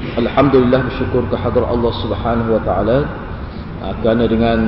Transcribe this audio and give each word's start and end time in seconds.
لله 0.00 0.80
bersyukur 0.88 1.28
kehadrat 1.28 1.68
Allah 1.68 1.92
Subhanahu 2.00 2.50
wa 2.56 2.62
taala 2.64 2.98
kerana 4.00 4.24
dengan 4.24 4.58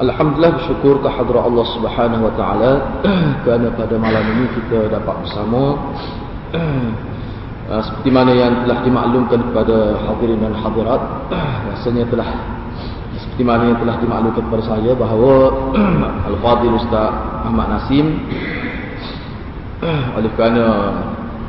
Alhamdulillah 0.00 0.52
bersyukur 0.56 1.04
kehadrat 1.04 1.44
Allah 1.44 1.66
Subhanahu 1.76 2.24
wa 2.24 2.32
taala 2.34 2.72
kerana 3.44 3.68
pada 3.76 3.94
malam 4.00 4.24
ini 4.32 4.46
kita 4.56 4.88
dapat 4.88 5.14
bersama 5.22 5.76
seperti 7.70 8.10
mana 8.10 8.32
yang 8.34 8.66
telah 8.66 8.82
dimaklumkan 8.82 9.40
kepada 9.50 9.76
hadirin 10.10 10.42
dan 10.42 10.54
hadirat 10.58 11.02
rasanya 11.70 12.04
telah 12.10 12.28
seperti 13.14 13.42
mana 13.46 13.62
yang 13.70 13.78
telah 13.78 13.96
dimaklumkan 14.02 14.42
kepada 14.42 14.62
saya 14.66 14.90
bahawa 14.98 15.34
Al-Fadhil 16.26 16.76
Ustaz 16.76 17.12
Ahmad 17.46 17.66
Nasim 17.70 18.06
oleh 20.18 20.30
kerana 20.34 20.66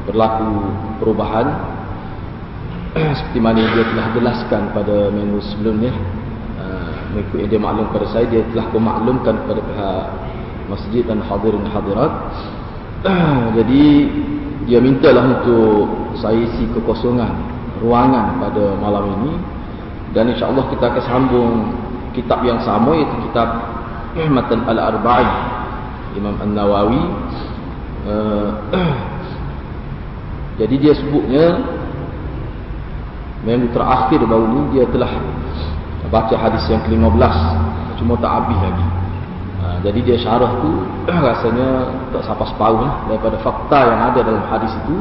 berlaku 0.06 0.50
perubahan 1.02 1.48
seperti 2.94 3.40
mana 3.42 3.66
dia 3.72 3.86
telah 3.90 4.08
jelaskan 4.14 4.62
pada 4.78 5.10
minggu 5.10 5.40
sebelumnya 5.42 5.94
mengikut 7.12 7.38
yang 7.44 7.50
dia 7.52 7.60
maklum 7.60 7.86
kepada 7.92 8.08
saya 8.14 8.26
dia 8.32 8.42
telah 8.56 8.68
memaklumkan 8.72 9.36
kepada 9.44 9.62
pihak 9.68 10.06
masjid 10.72 11.04
dan 11.04 11.20
hadirin 11.20 11.68
hadirat. 11.68 12.12
Jadi 13.60 13.84
dia 14.70 14.80
mintalah 14.82 15.42
untuk 15.42 15.90
saya 16.22 16.38
isi 16.38 16.70
kekosongan 16.74 17.34
ruangan 17.82 18.38
pada 18.38 18.78
malam 18.78 19.06
ini. 19.22 19.34
Dan 20.12 20.28
insyaAllah 20.36 20.68
kita 20.76 20.92
akan 20.92 21.04
sambung 21.08 21.52
kitab 22.12 22.44
yang 22.44 22.60
sama 22.62 23.00
iaitu 23.00 23.16
kitab 23.32 23.48
Matan 24.28 24.68
Al-Arba'in 24.68 25.32
Imam 26.20 26.36
An-Nawawi. 26.44 27.04
Jadi 30.60 30.76
dia 30.78 30.94
sebutnya 30.94 31.58
minggu 33.42 33.74
terakhir 33.74 34.22
baru 34.22 34.46
ni 34.46 34.62
dia 34.78 34.86
telah 34.94 35.10
baca 36.14 36.36
hadis 36.38 36.62
yang 36.70 36.82
ke-15 36.86 37.36
cuma 37.98 38.14
tak 38.20 38.32
habis 38.42 38.58
lagi 38.62 38.88
jadi 39.82 40.00
dia 40.02 40.18
syarah 40.22 40.52
tu 40.62 40.72
rasanya 41.30 41.70
tak 42.14 42.24
sampai 42.26 42.46
separuh 42.50 42.82
lah 42.82 42.94
daripada 43.10 43.38
fakta 43.42 43.80
yang 43.90 44.00
ada 44.14 44.20
dalam 44.22 44.44
hadis 44.50 44.72
itu 44.86 44.96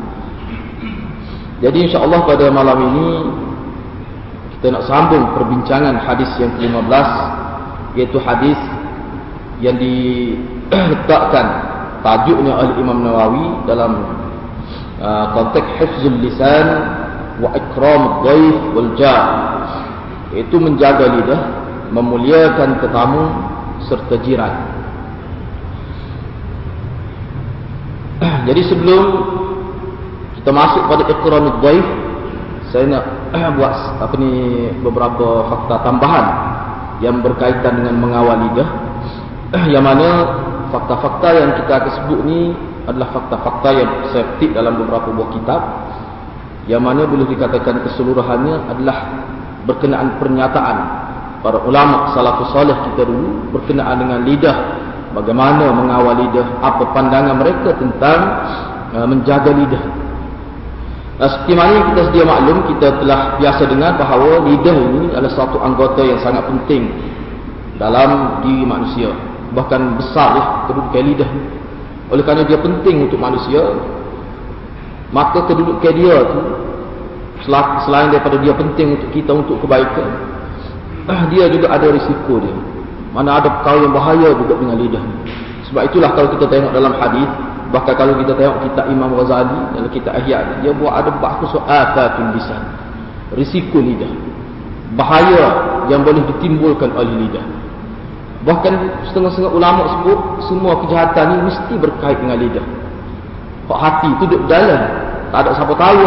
jadi 1.60 1.78
insyaAllah 1.88 2.24
pada 2.24 2.48
malam 2.48 2.78
ini 2.92 3.08
kita 4.56 4.76
nak 4.76 4.84
sambung 4.88 5.24
perbincangan 5.36 5.96
hadis 6.00 6.28
yang 6.40 6.52
ke-15 6.56 7.08
iaitu 7.96 8.18
hadis 8.20 8.58
yang 9.60 9.76
diletakkan 9.76 11.46
tajuknya 12.04 12.52
oleh 12.56 12.74
Imam 12.80 12.98
Nawawi 13.04 13.46
dalam 13.68 13.92
uh, 15.00 15.26
konteks 15.36 15.68
hifzul 15.80 16.16
lisan 16.24 16.66
wa 17.40 17.48
ikram 17.56 18.24
dhaif 18.24 18.56
wal 18.76 18.90
jar 18.96 19.50
itu 20.30 20.62
menjaga 20.62 21.10
lidah, 21.10 21.42
memuliakan 21.90 22.78
tetamu 22.78 23.22
serta 23.90 24.14
jiran. 24.22 24.69
Jadi 28.50 28.66
sebelum 28.66 29.02
kita 30.42 30.50
masuk 30.50 30.90
pada 30.90 31.06
ikramul 31.06 31.62
dhaif, 31.62 31.86
saya 32.74 32.84
nak 32.90 33.04
buat 33.54 33.74
apa 34.02 34.14
ni 34.18 34.66
beberapa 34.82 35.46
fakta 35.46 35.86
tambahan 35.86 36.26
yang 36.98 37.22
berkaitan 37.22 37.78
dengan 37.78 37.94
mengawal 38.02 38.50
lidah. 38.50 38.68
Yang 39.70 39.84
mana 39.86 40.08
fakta-fakta 40.74 41.28
yang 41.30 41.50
kita 41.62 41.72
akan 41.78 41.92
sebut 42.02 42.20
ni 42.26 42.50
adalah 42.90 43.14
fakta-fakta 43.14 43.68
yang 43.70 43.90
saya 44.10 44.24
petik 44.34 44.50
dalam 44.50 44.82
beberapa 44.82 45.14
buah 45.14 45.30
kitab 45.30 45.60
yang 46.66 46.82
mana 46.82 47.06
boleh 47.06 47.26
dikatakan 47.30 47.86
keseluruhannya 47.86 48.66
adalah 48.66 48.98
berkenaan 49.66 50.18
pernyataan 50.18 50.76
para 51.42 51.58
ulama 51.66 52.14
salafus 52.14 52.50
salih 52.50 52.74
kita 52.92 53.06
dulu 53.06 53.54
berkenaan 53.54 53.96
dengan 54.02 54.20
lidah 54.26 54.56
bagaimana 55.16 55.70
mengawal 55.74 56.16
lidah? 56.26 56.46
Apa 56.62 56.90
pandangan 56.94 57.36
mereka 57.38 57.76
tentang 57.78 58.18
uh, 58.94 59.06
menjaga 59.06 59.50
lidah? 59.54 59.84
Yang 61.20 61.92
kita 61.92 62.02
sedia 62.08 62.24
maklum 62.24 62.64
kita 62.64 62.96
telah 62.96 63.36
biasa 63.36 63.68
dengar 63.68 63.92
bahawa 64.00 64.40
lidah 64.40 64.72
ini 64.72 65.12
adalah 65.12 65.36
satu 65.36 65.60
anggota 65.60 66.00
yang 66.00 66.16
sangat 66.24 66.48
penting 66.48 66.88
dalam 67.76 68.40
diri 68.40 68.64
manusia. 68.64 69.12
Bahkan 69.52 70.00
besar 70.00 70.28
ya 70.40 70.44
kedudukan 70.70 71.04
lidah. 71.12 71.30
Oleh 72.08 72.24
kerana 72.24 72.42
dia 72.48 72.56
penting 72.56 73.04
untuk 73.04 73.20
manusia 73.20 73.60
maka 75.10 75.42
kedudukan 75.50 75.94
dia 75.94 76.16
tu 76.22 76.40
selain 77.86 78.14
daripada 78.14 78.38
dia 78.38 78.54
penting 78.54 78.94
untuk 78.94 79.10
kita 79.10 79.32
untuk 79.34 79.58
kebaikan 79.66 80.06
dia 81.34 81.50
juga 81.50 81.66
ada 81.74 81.90
risiko 81.90 82.38
dia 82.38 82.54
mana 83.10 83.42
ada 83.42 83.48
perkara 83.60 83.78
yang 83.82 83.94
bahaya 83.94 84.28
juga 84.34 84.54
dengan 84.58 84.76
lidah 84.78 85.04
sebab 85.70 85.82
itulah 85.86 86.10
kalau 86.14 86.28
kita 86.34 86.46
tengok 86.50 86.72
dalam 86.74 86.92
hadis 86.98 87.28
bahkan 87.70 87.94
kalau 87.94 88.14
kita 88.18 88.34
tengok 88.34 88.58
kitab 88.66 88.84
Imam 88.90 89.10
Ghazali 89.14 89.58
dalam 89.74 89.90
kitab 89.94 90.12
Ihya 90.22 90.38
dia 90.62 90.72
buat 90.74 90.92
ada 90.94 91.10
bahasa 91.18 91.46
su'atatul 91.50 92.34
lisan 92.34 92.80
risiko 93.34 93.78
lidah. 93.78 94.10
Bahaya 94.98 95.44
yang 95.86 96.02
boleh 96.02 96.22
ditimbulkan 96.34 96.90
oleh 96.98 97.14
lidah. 97.26 97.46
Bahkan 98.42 98.72
setengah-setengah 99.12 99.52
ulama 99.52 99.82
sebut 100.00 100.18
semua 100.48 100.72
kejahatan 100.82 101.24
ni 101.30 101.36
mesti 101.46 101.74
berkait 101.78 102.16
dengan 102.18 102.40
lidah. 102.40 102.66
Kok 103.70 103.78
hati 103.78 104.08
tu 104.18 104.24
duduk 104.26 104.50
dalam 104.50 104.82
tak 105.30 105.46
ada 105.46 105.54
siapa 105.54 105.74
tahu 105.78 105.98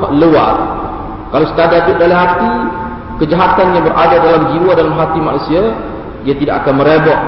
Kok 0.00 0.12
luar. 0.16 0.56
Kalau 1.30 1.46
sekadar 1.52 1.84
duduk 1.84 1.98
dalam 2.00 2.16
hati, 2.16 2.52
kejahatan 3.20 3.66
yang 3.76 3.84
berada 3.84 4.16
dalam 4.18 4.42
jiwa 4.56 4.70
dalam 4.72 4.94
hati 4.96 5.18
manusia, 5.20 5.62
dia 6.26 6.34
tidak 6.36 6.64
akan 6.64 6.74
merebak. 6.80 7.20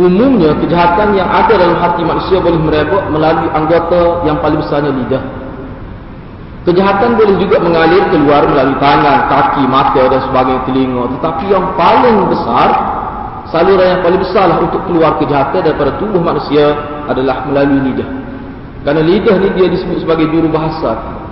Umumnya, 0.00 0.56
kejahatan 0.56 1.12
yang 1.12 1.28
ada 1.28 1.52
dalam 1.52 1.76
hati 1.76 2.00
manusia 2.00 2.40
boleh 2.40 2.56
merebak 2.56 3.02
melalui 3.12 3.48
anggota 3.52 4.24
yang 4.24 4.40
paling 4.40 4.58
besarnya 4.64 4.88
lidah. 4.88 5.22
Kejahatan 6.62 7.18
boleh 7.18 7.36
juga 7.42 7.58
mengalir 7.58 8.06
keluar 8.08 8.46
melalui 8.46 8.78
tangan, 8.78 9.26
kaki, 9.28 9.62
mata 9.66 10.02
dan 10.06 10.20
sebagainya 10.30 10.62
telinga. 10.64 11.04
Tetapi 11.18 11.44
yang 11.50 11.66
paling 11.74 12.16
besar, 12.30 12.68
saluran 13.50 13.98
yang 13.98 14.02
paling 14.06 14.20
besar 14.22 14.46
untuk 14.62 14.80
keluar 14.86 15.18
kejahatan 15.18 15.60
daripada 15.60 15.98
tubuh 15.98 16.22
manusia 16.22 16.72
adalah 17.10 17.44
melalui 17.50 17.92
lidah. 17.92 18.08
Kerana 18.86 19.02
lidah 19.02 19.36
ni 19.42 19.48
dia 19.58 19.66
disebut 19.68 20.06
sebagai 20.06 20.30
juru 20.30 20.48
bahasa 20.48 21.22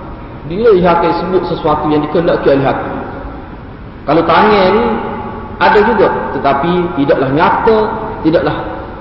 dia 0.51 0.69
yang 0.73 0.97
akan 0.97 1.11
sebut 1.21 1.41
sesuatu 1.47 1.85
yang 1.87 2.01
dikehendaki 2.03 2.47
oleh 2.49 2.65
hati. 2.65 2.91
Kalau 4.03 4.23
tangan 4.25 4.69
ni 4.73 4.85
ada 5.61 5.79
juga 5.85 6.07
tetapi 6.33 6.97
tidaklah 6.97 7.29
nyata, 7.29 7.77
tidaklah 8.25 8.55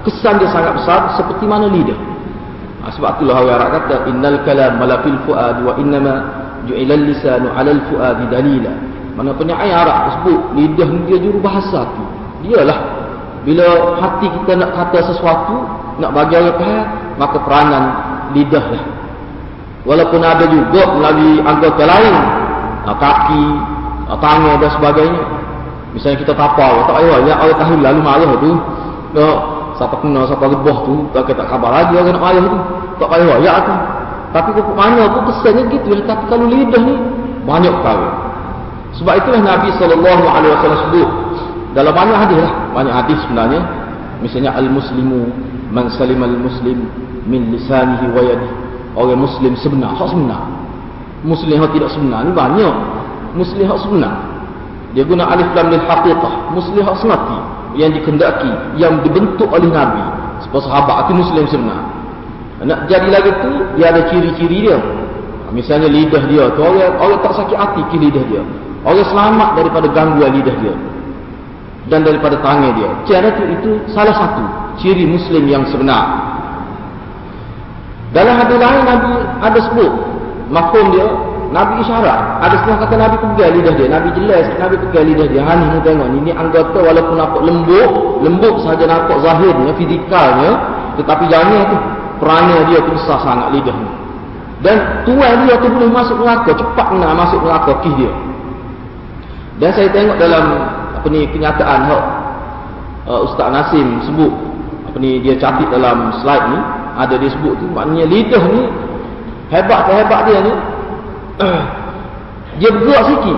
kesan 0.05 0.37
dia 0.37 0.49
sangat 0.53 0.77
besar 0.77 1.17
seperti 1.17 1.45
mana 1.49 1.73
lidah. 1.73 1.97
Ha, 2.81 2.93
sebab 2.93 3.21
itulah 3.21 3.45
orang 3.45 3.57
Arab 3.61 3.71
kata 3.81 3.97
innal 4.09 4.39
kalam 4.45 4.81
malafil 4.81 5.19
fuad 5.25 5.57
wa 5.65 5.73
innama 5.81 6.15
ju'ila 6.69 6.97
lisanu 6.97 7.49
'ala 7.53 7.71
al-fuad 7.73 8.19
dalila. 8.29 8.73
Mana 9.17 9.33
penyair 9.37 9.73
Arab 9.73 9.97
tersebut 10.09 10.41
lidah 10.57 10.89
dia 11.09 11.19
juru 11.21 11.39
bahasa 11.41 11.89
tu. 11.97 12.05
Dialah 12.45 12.79
bila 13.45 13.97
hati 13.97 14.29
kita 14.29 14.53
nak 14.53 14.77
kata 14.77 15.01
sesuatu, 15.13 15.65
nak 15.97 16.13
bagi 16.13 16.37
orang 16.37 16.57
faham, 16.61 16.87
maka 17.17 17.37
peranan 17.41 17.85
lidah 18.37 18.65
lah 18.69 18.85
Walaupun 19.81 20.21
ada 20.21 20.45
juga 20.45 20.93
melalui 20.93 21.41
anggota 21.41 21.89
lain, 21.89 22.15
ah, 22.85 22.97
kaki, 23.01 23.47
ah, 24.13 24.19
tangan 24.21 24.61
dan 24.61 24.71
sebagainya. 24.77 25.25
Misalnya 25.91 26.23
kita 26.23 26.33
tapau, 26.39 26.87
tak 26.87 26.95
payah 27.03 27.19
ya 27.27 27.35
Allah 27.35 27.57
tahu 27.59 27.75
lalu 27.83 28.01
marah 28.01 28.33
tu. 28.39 28.51
Tak 29.11 29.37
siapa 29.75 29.95
kena 29.99 30.21
siapa 30.29 30.45
lebah 30.47 30.77
tu, 30.87 30.95
tak 31.11 31.23
kata 31.27 31.43
khabar 31.51 31.71
lagi 31.75 31.93
orang 31.99 32.15
nak 32.15 32.23
marah 32.23 32.45
tu. 32.47 32.59
Tak 33.03 33.09
payah 33.11 33.37
ya 33.43 33.55
tu. 33.65 33.75
Tapi 34.31 34.49
pupuk 34.55 34.77
mana 34.79 35.11
pun 35.11 35.23
kesannya 35.27 35.63
gitu. 35.75 35.91
Tapi 36.07 36.25
kalau 36.31 36.47
lidah 36.47 36.83
ni, 36.87 36.95
banyak 37.43 37.73
perkara. 37.83 38.09
Sebab 38.95 39.15
itulah 39.19 39.41
Nabi 39.43 39.69
SAW 39.75 40.79
sebut. 40.87 41.09
Dalam 41.75 41.93
banyak 41.95 42.17
hadis 42.19 42.39
lah. 42.39 42.53
Banyak 42.75 42.95
hadis 42.95 43.19
sebenarnya. 43.27 43.61
Misalnya 44.23 44.51
Al-Muslimu 44.55 45.51
man 45.71 45.87
salim 45.95 46.19
al-muslim 46.19 46.91
min 47.27 47.55
lisanihi 47.55 48.07
wa 48.11 48.23
yadihi. 48.23 48.55
Orang 48.99 49.23
Muslim 49.23 49.55
sebenar. 49.59 49.95
Hak 49.95 50.11
sebenar. 50.11 50.51
Muslim 51.23 51.63
yang 51.63 51.71
tidak 51.71 51.91
sebenar 51.95 52.27
ni 52.27 52.33
banyak. 52.35 52.75
Muslim 53.39 53.65
yang 53.71 53.79
sebenar. 53.79 54.15
Dia 54.91 55.07
guna 55.07 55.31
alif 55.31 55.47
lam 55.55 55.71
lil 55.71 55.83
haqiqah. 55.83 56.55
Muslim 56.55 56.83
yang 56.83 56.99
semati. 56.99 57.39
Yang 57.79 57.91
dikendaki. 58.03 58.53
Yang 58.77 59.07
dibentuk 59.07 59.49
oleh 59.51 59.71
Nabi. 59.71 60.03
Sebab 60.49 60.61
sahabat 60.67 60.97
itu 61.07 61.13
Muslim 61.21 61.45
sebenar. 61.47 61.83
Nak 62.61 62.93
jadi 62.93 63.09
lagi 63.09 63.31
tu, 63.41 63.53
dia 63.79 63.89
ada 63.89 64.05
ciri-ciri 64.13 64.69
dia. 64.69 64.77
Misalnya 65.51 65.89
lidah 65.91 66.23
dia 66.31 66.45
tu, 66.55 66.61
orang, 66.63 66.95
orang 67.01 67.19
tak 67.25 67.35
sakit 67.43 67.57
hati 67.57 67.83
ke 67.91 67.97
lidah 67.99 68.25
dia. 68.31 68.43
Orang 68.85 69.07
selamat 69.09 69.49
daripada 69.57 69.87
gangguan 69.91 70.31
lidah 70.37 70.57
dia. 70.61 70.75
Dan 71.89 72.05
daripada 72.05 72.37
tangan 72.39 72.77
dia. 72.77 72.91
Cara 73.09 73.29
tu 73.35 73.45
itu 73.49 73.71
salah 73.91 74.15
satu 74.15 74.45
ciri 74.79 75.09
Muslim 75.09 75.49
yang 75.49 75.65
sebenar. 75.69 76.31
Dalam 78.11 78.43
hadis 78.43 78.59
lain 78.59 78.83
Nabi 78.85 79.15
ada 79.39 79.59
sebut 79.71 79.93
makum 80.51 80.91
dia 80.91 81.07
Nabi 81.51 81.83
isyarat. 81.83 82.21
Ada 82.47 82.55
setengah 82.63 82.79
kata 82.87 82.95
Nabi 82.95 83.17
pegang 83.19 83.53
lidah 83.59 83.75
dia. 83.75 83.87
Nabi 83.91 84.09
jelas 84.15 84.47
Nabi 84.55 84.77
pegang 84.87 85.07
lidah 85.11 85.27
dia. 85.27 85.43
Ha 85.43 85.53
ni 85.59 85.79
tengok 85.83 86.09
ni 86.15 86.19
ni 86.31 86.33
anggota 86.35 86.79
walaupun 86.79 87.15
nampak 87.19 87.43
lembut, 87.43 87.91
lembut 88.23 88.55
saja 88.63 88.85
nampak 88.87 89.19
zahirnya, 89.19 89.75
fizikalnya, 89.75 90.51
tetapi 90.95 91.25
jangan 91.27 91.61
tu 91.67 91.77
perangai 92.23 92.61
dia 92.71 92.79
tu 92.87 92.91
besar 92.95 93.19
sangat 93.27 93.51
lidah 93.51 93.75
ni. 93.75 93.91
Dan 94.61 94.77
tuan 95.09 95.49
dia 95.49 95.55
tu 95.59 95.67
boleh 95.73 95.91
masuk 95.91 96.17
neraka, 96.23 96.53
cepat 96.55 96.89
nak 96.95 97.13
masuk 97.19 97.41
neraka 97.43 97.73
kih 97.83 97.95
dia. 97.99 98.13
Dan 99.59 99.71
saya 99.75 99.89
tengok 99.91 100.17
dalam 100.23 100.45
apa 101.01 101.07
ni 101.11 101.27
kenyataan 101.33 101.81
hak 101.89 102.05
uh, 103.09 103.21
Ustaz 103.27 103.49
Nasim 103.51 104.05
sebut 104.05 104.33
apa 104.87 104.97
ni 105.01 105.19
dia 105.25 105.35
catat 105.41 105.67
dalam 105.73 106.13
slide 106.21 106.47
ni 106.53 106.59
ada 107.01 107.15
dia 107.17 107.31
sebut 107.33 107.57
tu 107.57 107.67
maknanya 107.73 108.05
lidah 108.05 108.45
ni 108.53 108.63
hebat 109.49 109.81
ke 109.89 109.93
hebat 109.97 110.21
dia 110.29 110.39
ni 110.45 110.53
dia 112.61 112.71
bergerak 112.71 113.05
sikit 113.09 113.37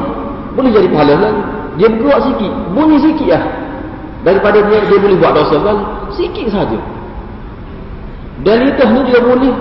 boleh 0.52 0.70
jadi 0.74 0.88
pahala 0.90 1.14
lagi. 1.16 1.42
Dia 1.80 1.88
bergerak 1.88 2.20
sikit 2.28 2.52
bunyi 2.74 2.96
sikit 3.00 3.28
lah. 3.32 3.44
Daripada 4.22 4.58
dia 4.66 4.78
dia 4.86 4.98
boleh 4.98 5.16
buat 5.18 5.32
dosa 5.34 5.56
lagi 5.62 5.84
sikit 6.14 6.46
saja. 6.52 6.78
Dan 8.42 8.56
lidah 8.66 8.88
ni 8.90 9.00
juga 9.06 9.20
boleh. 9.22 9.54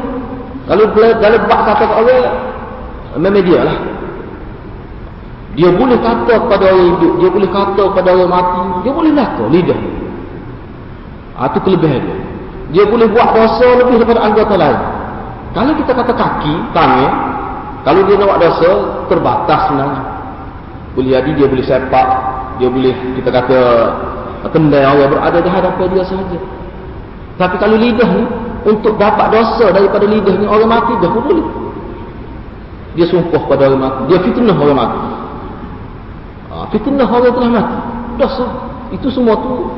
Kalau 0.65 0.85
kalau 0.95 1.37
bak 1.45 1.61
kata 1.67 1.83
kat 1.85 1.97
orang 2.01 2.25
memang 3.21 3.43
dia 3.45 3.59
lah. 3.61 3.77
Dia 5.51 5.67
boleh 5.67 5.99
kata 5.99 6.33
kepada 6.47 6.63
orang 6.71 6.87
hidup 6.95 7.13
dia 7.19 7.29
boleh 7.29 7.49
kata 7.51 7.83
kepada 7.91 8.09
orang 8.15 8.31
mati 8.31 8.63
dia 8.87 8.91
boleh 8.95 9.11
lakar 9.11 9.47
lidah 9.51 9.75
itu 9.75 10.01
ha, 11.35 11.59
kelebihan 11.59 12.01
dia. 12.05 12.17
Dia 12.71 12.83
boleh 12.87 13.07
buat 13.11 13.29
dosa 13.35 13.67
lebih 13.83 13.99
daripada 13.99 14.21
anggota 14.23 14.55
lain. 14.55 14.79
Kalau 15.51 15.73
kita 15.75 15.91
kata 15.91 16.13
kaki 16.15 16.53
tangan 16.71 17.11
kalau 17.81 18.01
dia 18.05 18.15
nak 18.17 18.37
dosa 18.37 18.71
terbatas 19.09 19.59
sebenarnya. 19.69 20.01
Boleh 20.91 21.11
jadi 21.15 21.29
dia 21.39 21.47
boleh 21.47 21.65
sepak 21.65 22.07
dia 22.61 22.69
boleh 22.69 22.93
kita 23.17 23.29
kata 23.33 23.59
kendai 24.53 24.85
orang 24.85 25.09
berada 25.09 25.39
di 25.41 25.49
hadapan 25.49 25.87
dia 25.97 26.05
sahaja. 26.05 26.39
Tapi 27.41 27.55
kalau 27.57 27.73
lidah 27.73 28.09
ni 28.13 28.25
untuk 28.69 29.01
dapat 29.01 29.33
dosa 29.33 29.73
daripada 29.73 30.05
lidah 30.05 30.35
ni 30.37 30.45
orang 30.45 30.69
mati 30.69 30.93
dah 31.01 31.09
boleh. 31.09 31.47
Dia 32.93 33.09
sumpah 33.09 33.41
pada 33.49 33.65
orang 33.71 33.81
mati. 33.81 34.01
Dia 34.13 34.19
fitnah 34.21 34.53
orang 34.53 34.77
mati. 34.77 34.99
Ha, 36.53 36.55
fitnah 36.69 37.09
orang 37.09 37.33
telah 37.33 37.49
mati. 37.49 37.77
Dosa. 38.21 38.45
Itu 38.93 39.07
semua 39.09 39.33
tu 39.41 39.71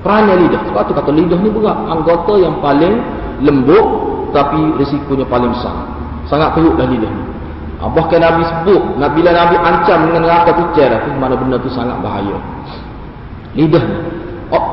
kerana 0.00 0.38
lidah. 0.40 0.62
Sebab 0.72 0.82
tu 0.88 0.92
kata 0.96 1.10
lidah 1.12 1.38
ni 1.42 1.50
berat. 1.52 1.78
Anggota 1.90 2.32
yang 2.40 2.56
paling 2.64 2.96
lembut 3.44 3.86
tapi 4.32 4.72
risikonya 4.80 5.28
paling 5.28 5.52
besar. 5.52 5.84
Sangat 6.30 6.56
teruklah 6.56 6.86
lidah 6.88 7.10
ni 7.10 7.25
bahkan 7.76 8.20
Nabi 8.24 8.42
sebut 8.48 8.82
bila 8.96 9.30
Nabi 9.36 9.56
ancam 9.60 9.98
dengan 10.08 10.22
neraka 10.24 10.50
tu 10.56 10.64
cerah 10.72 11.04
tu 11.04 11.10
mana 11.16 11.36
benda 11.36 11.60
tu 11.60 11.68
sangat 11.68 12.00
bahaya. 12.00 12.36
Lidah 13.56 13.84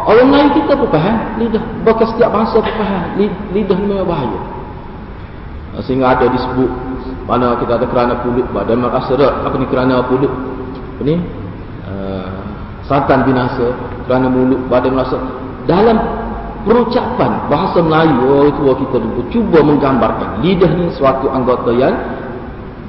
Orang 0.03 0.29
lain 0.29 0.49
kita 0.53 0.77
pun 0.77 0.85
faham. 0.93 1.17
Lidah. 1.41 1.63
Bahkan 1.81 2.05
setiap 2.13 2.29
bangsa 2.29 2.61
pun 2.61 2.73
faham. 2.77 3.03
Lidah 3.55 3.77
ni 3.79 3.85
memang 3.89 4.05
bahaya. 4.05 4.39
Sehingga 5.81 6.13
ada 6.13 6.29
disebut 6.29 6.69
mana 7.25 7.57
kita 7.57 7.81
ada 7.81 7.85
kerana 7.89 8.13
pulut 8.21 8.45
badan 8.53 8.83
makasarat 8.83 9.41
apa 9.41 9.55
ni 9.57 9.65
kerana 9.71 10.05
pulut 10.05 10.29
apa 10.29 11.01
ni? 11.01 11.17
Uh, 11.89 12.29
satan 12.85 13.25
binasa 13.25 13.73
kerana 14.05 14.29
mulut 14.29 14.61
badan 14.69 14.93
merasa. 14.93 15.17
Dalam 15.65 15.97
perucapan 16.67 17.49
bahasa 17.49 17.81
Melayu 17.81 18.53
itu 18.53 18.61
oh, 18.69 18.77
kita 18.77 18.97
dulu 19.01 19.21
cuba 19.33 19.59
menggambarkan 19.65 20.45
lidah 20.45 20.71
ni 20.77 20.93
suatu 20.93 21.31
anggota 21.33 21.73
yang 21.73 21.95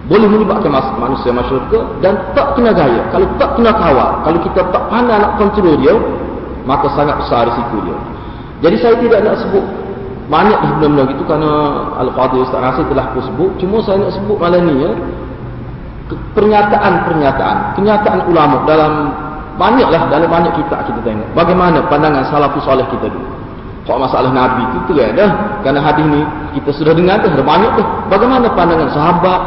boleh 0.05 0.29
menyebabkan 0.29 0.69
manusia 1.01 1.33
masyarakat 1.33 1.85
dan 2.05 2.21
tak 2.37 2.53
kena 2.57 2.77
gaya 2.77 3.09
kalau 3.09 3.25
tak 3.41 3.57
kena 3.57 3.73
kawal 3.73 4.21
kalau 4.21 4.39
kita 4.45 4.61
tak 4.69 4.85
pandai 4.93 5.17
nak 5.17 5.41
kontrol 5.41 5.81
dia 5.81 5.97
maka 6.65 6.89
sangat 6.97 7.17
besar 7.21 7.49
risiko 7.49 7.77
dia. 7.85 7.97
Jadi 8.65 8.77
saya 8.81 8.95
tidak 9.01 9.21
nak 9.21 9.37
sebut 9.45 9.65
banyak 10.33 10.57
benda-benda 10.57 11.13
itu 11.13 11.23
kerana 11.29 11.53
Al-Qadhi 12.01 12.41
Ustaz 12.41 12.61
Nasir 12.65 12.85
telah 12.89 13.13
pun 13.13 13.23
sebut. 13.29 13.51
Cuma 13.61 13.77
saya 13.85 14.01
nak 14.01 14.13
sebut 14.17 14.37
malam 14.41 14.65
ni 14.65 14.75
ya, 14.81 14.91
pernyataan-pernyataan, 16.33 17.77
kenyataan 17.77 18.19
ulama 18.33 18.65
dalam 18.65 18.93
banyaklah 19.61 20.09
dalam 20.09 20.29
banyak 20.29 20.53
kitab 20.57 20.89
kita 20.89 21.01
tengok. 21.05 21.29
Bagaimana 21.37 21.85
pandangan 21.93 22.25
salafus 22.33 22.65
soleh 22.65 22.89
kita 22.89 23.13
dulu. 23.13 23.29
Soal 23.85 24.01
masalah 24.01 24.33
Nabi 24.33 24.65
itu 24.65 24.79
tu 24.89 24.93
dah. 24.97 25.61
Kerana 25.61 25.81
hadis 25.85 26.09
ni 26.09 26.25
kita 26.57 26.73
sudah 26.73 26.97
dengar 26.97 27.21
ada 27.21 27.45
banyak 27.45 27.71
tu. 27.77 27.85
Bagaimana 28.09 28.49
pandangan 28.57 28.89
sahabat, 28.97 29.41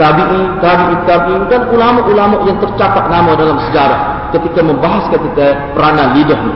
tabi'i, 0.00 0.40
tabi'i, 0.60 0.96
tabi'i 1.04 1.42
dan 1.52 1.62
ulama-ulama 1.68 2.48
yang 2.48 2.58
tercatat 2.60 3.04
nama 3.12 3.36
dalam 3.36 3.56
sejarah 3.68 4.00
ketika 4.32 4.60
membahas 4.64 5.04
ketika 5.12 5.72
peranan 5.76 6.16
lidah 6.16 6.40
ni. 6.40 6.54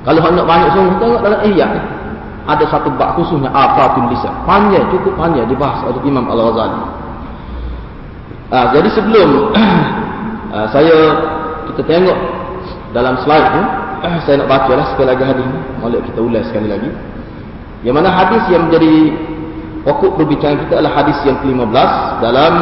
Kalau 0.00 0.24
nak 0.32 0.46
banyak 0.48 0.68
sungguh 0.72 0.96
tengok 0.96 1.20
dalam 1.20 1.40
ihya 1.44 1.68
ada 2.48 2.64
satu 2.66 2.88
bab 2.96 3.14
khususnya 3.20 3.52
afatul 3.52 4.08
lisan. 4.08 4.32
Panjang 4.48 4.84
cukup 4.88 5.12
panjang 5.14 5.44
dibahas 5.46 5.84
oleh 5.84 6.00
Imam 6.08 6.24
Al-Ghazali. 6.26 6.80
Ah, 8.50 8.66
jadi 8.74 8.88
sebelum 8.90 9.54
ah, 10.56 10.66
saya 10.72 10.96
kita 11.70 11.82
tengok 11.86 12.18
dalam 12.96 13.14
slide 13.22 13.48
ni, 13.54 13.62
ah, 14.08 14.18
saya 14.24 14.42
nak 14.42 14.48
baca 14.48 14.72
lah 14.74 14.86
sekali 14.96 15.08
lagi 15.12 15.24
hadis 15.28 15.46
ni. 15.46 15.58
Malik 15.84 16.00
kita 16.10 16.18
ulas 16.24 16.44
sekali 16.48 16.68
lagi. 16.72 16.90
Yang 17.86 17.94
mana 17.96 18.08
hadis 18.12 18.42
yang 18.50 18.68
menjadi 18.68 18.94
pokok 19.84 20.20
perbincangan 20.20 20.66
kita 20.66 20.72
adalah 20.80 20.92
hadis 21.00 21.18
yang 21.24 21.40
ke-15 21.40 21.90
dalam 22.20 22.54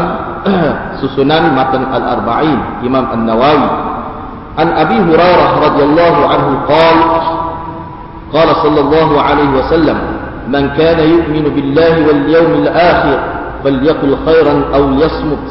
susunan 1.02 1.50
matan 1.54 1.82
al-arba'in 1.90 2.82
Imam 2.86 3.04
An-Nawawi 3.10 3.70
An 4.58 4.68
Abi 4.74 4.98
Hurairah 5.06 5.50
radhiyallahu 5.70 6.20
anhu 6.26 6.52
qala 6.66 7.06
qala 8.34 8.52
sallallahu 8.62 9.14
alaihi 9.18 9.54
wasallam 9.54 9.98
man 10.50 10.74
kana 10.74 11.02
yu'minu 11.06 11.50
billahi 11.54 11.98
wal 12.06 12.22
yawmil 12.26 12.68
akhir 12.70 13.18
falyakul 13.62 14.16
khairan 14.26 14.58
aw 14.74 14.82
yasmut 14.98 15.44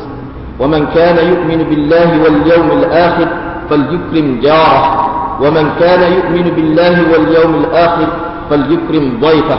ومن 0.57 0.89
كان 0.89 1.17
يؤمن 1.21 1.69
بالله 1.69 2.09
واليوم 2.23 2.69
الآخر 2.81 3.27
فليكرم 3.69 4.27
جاره 4.41 4.83
ومن 5.37 5.65
كان 5.79 6.01
يؤمن 6.17 6.45
بالله 6.57 6.95
واليوم 7.13 7.53
الآخر 7.61 8.07
فليكرم 8.49 9.05
ضيفه 9.21 9.57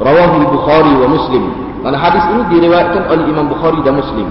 rawahu 0.00 0.48
Bukhari 0.48 0.92
wa 0.96 1.08
Muslim. 1.12 1.44
Dan 1.80 1.96
hadis 1.96 2.24
ini 2.32 2.42
diriwayatkan 2.58 3.08
oleh 3.08 3.24
Imam 3.28 3.46
Bukhari 3.48 3.80
dan 3.84 3.96
Muslim. 4.00 4.28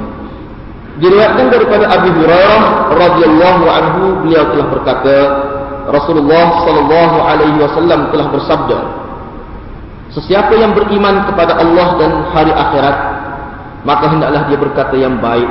Diriwayatkan 0.99 1.47
daripada 1.47 1.85
Abu 1.95 2.09
Hurairah 2.11 2.63
radhiyallahu 2.91 3.63
anhu 3.71 4.01
beliau 4.25 4.43
telah 4.51 4.67
berkata 4.67 5.15
Rasulullah 5.89 6.67
sallallahu 6.67 7.17
alaihi 7.23 7.57
wasallam 7.57 8.11
telah 8.13 8.27
bersabda 8.29 8.79
Sesiapa 10.09 10.57
yang 10.57 10.73
beriman 10.73 11.23
kepada 11.29 11.57
Allah 11.57 11.87
dan 12.01 12.11
hari 12.33 12.51
akhirat 12.53 12.97
maka 13.87 14.05
hendaklah 14.11 14.41
dia 14.51 14.57
berkata 14.59 14.95
yang 14.97 15.21
baik 15.23 15.47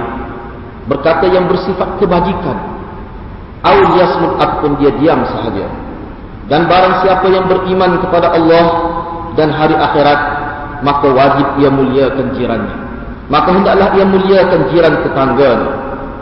berkata 0.84 1.25
yang 1.32 1.48
bersifat 1.48 1.96
kebajikan 1.96 2.56
atau 3.64 3.96
yasmut 3.96 4.37
pun 4.60 4.72
dia 4.78 4.92
diam 5.00 5.25
sahaja 5.25 5.66
dan 6.48 6.64
barang 6.68 6.94
siapa 7.04 7.26
yang 7.28 7.44
beriman 7.48 8.00
kepada 8.04 8.32
Allah 8.37 8.88
dan 9.38 9.54
hari 9.54 9.78
akhirat 9.78 10.21
maka 10.83 11.07
wajib 11.07 11.47
ia 11.62 11.71
muliakan 11.71 12.26
jirannya 12.35 12.76
maka 13.30 13.49
hendaklah 13.54 13.88
ia 13.95 14.04
muliakan 14.04 14.61
jiran 14.75 14.95
tetangga 15.07 15.52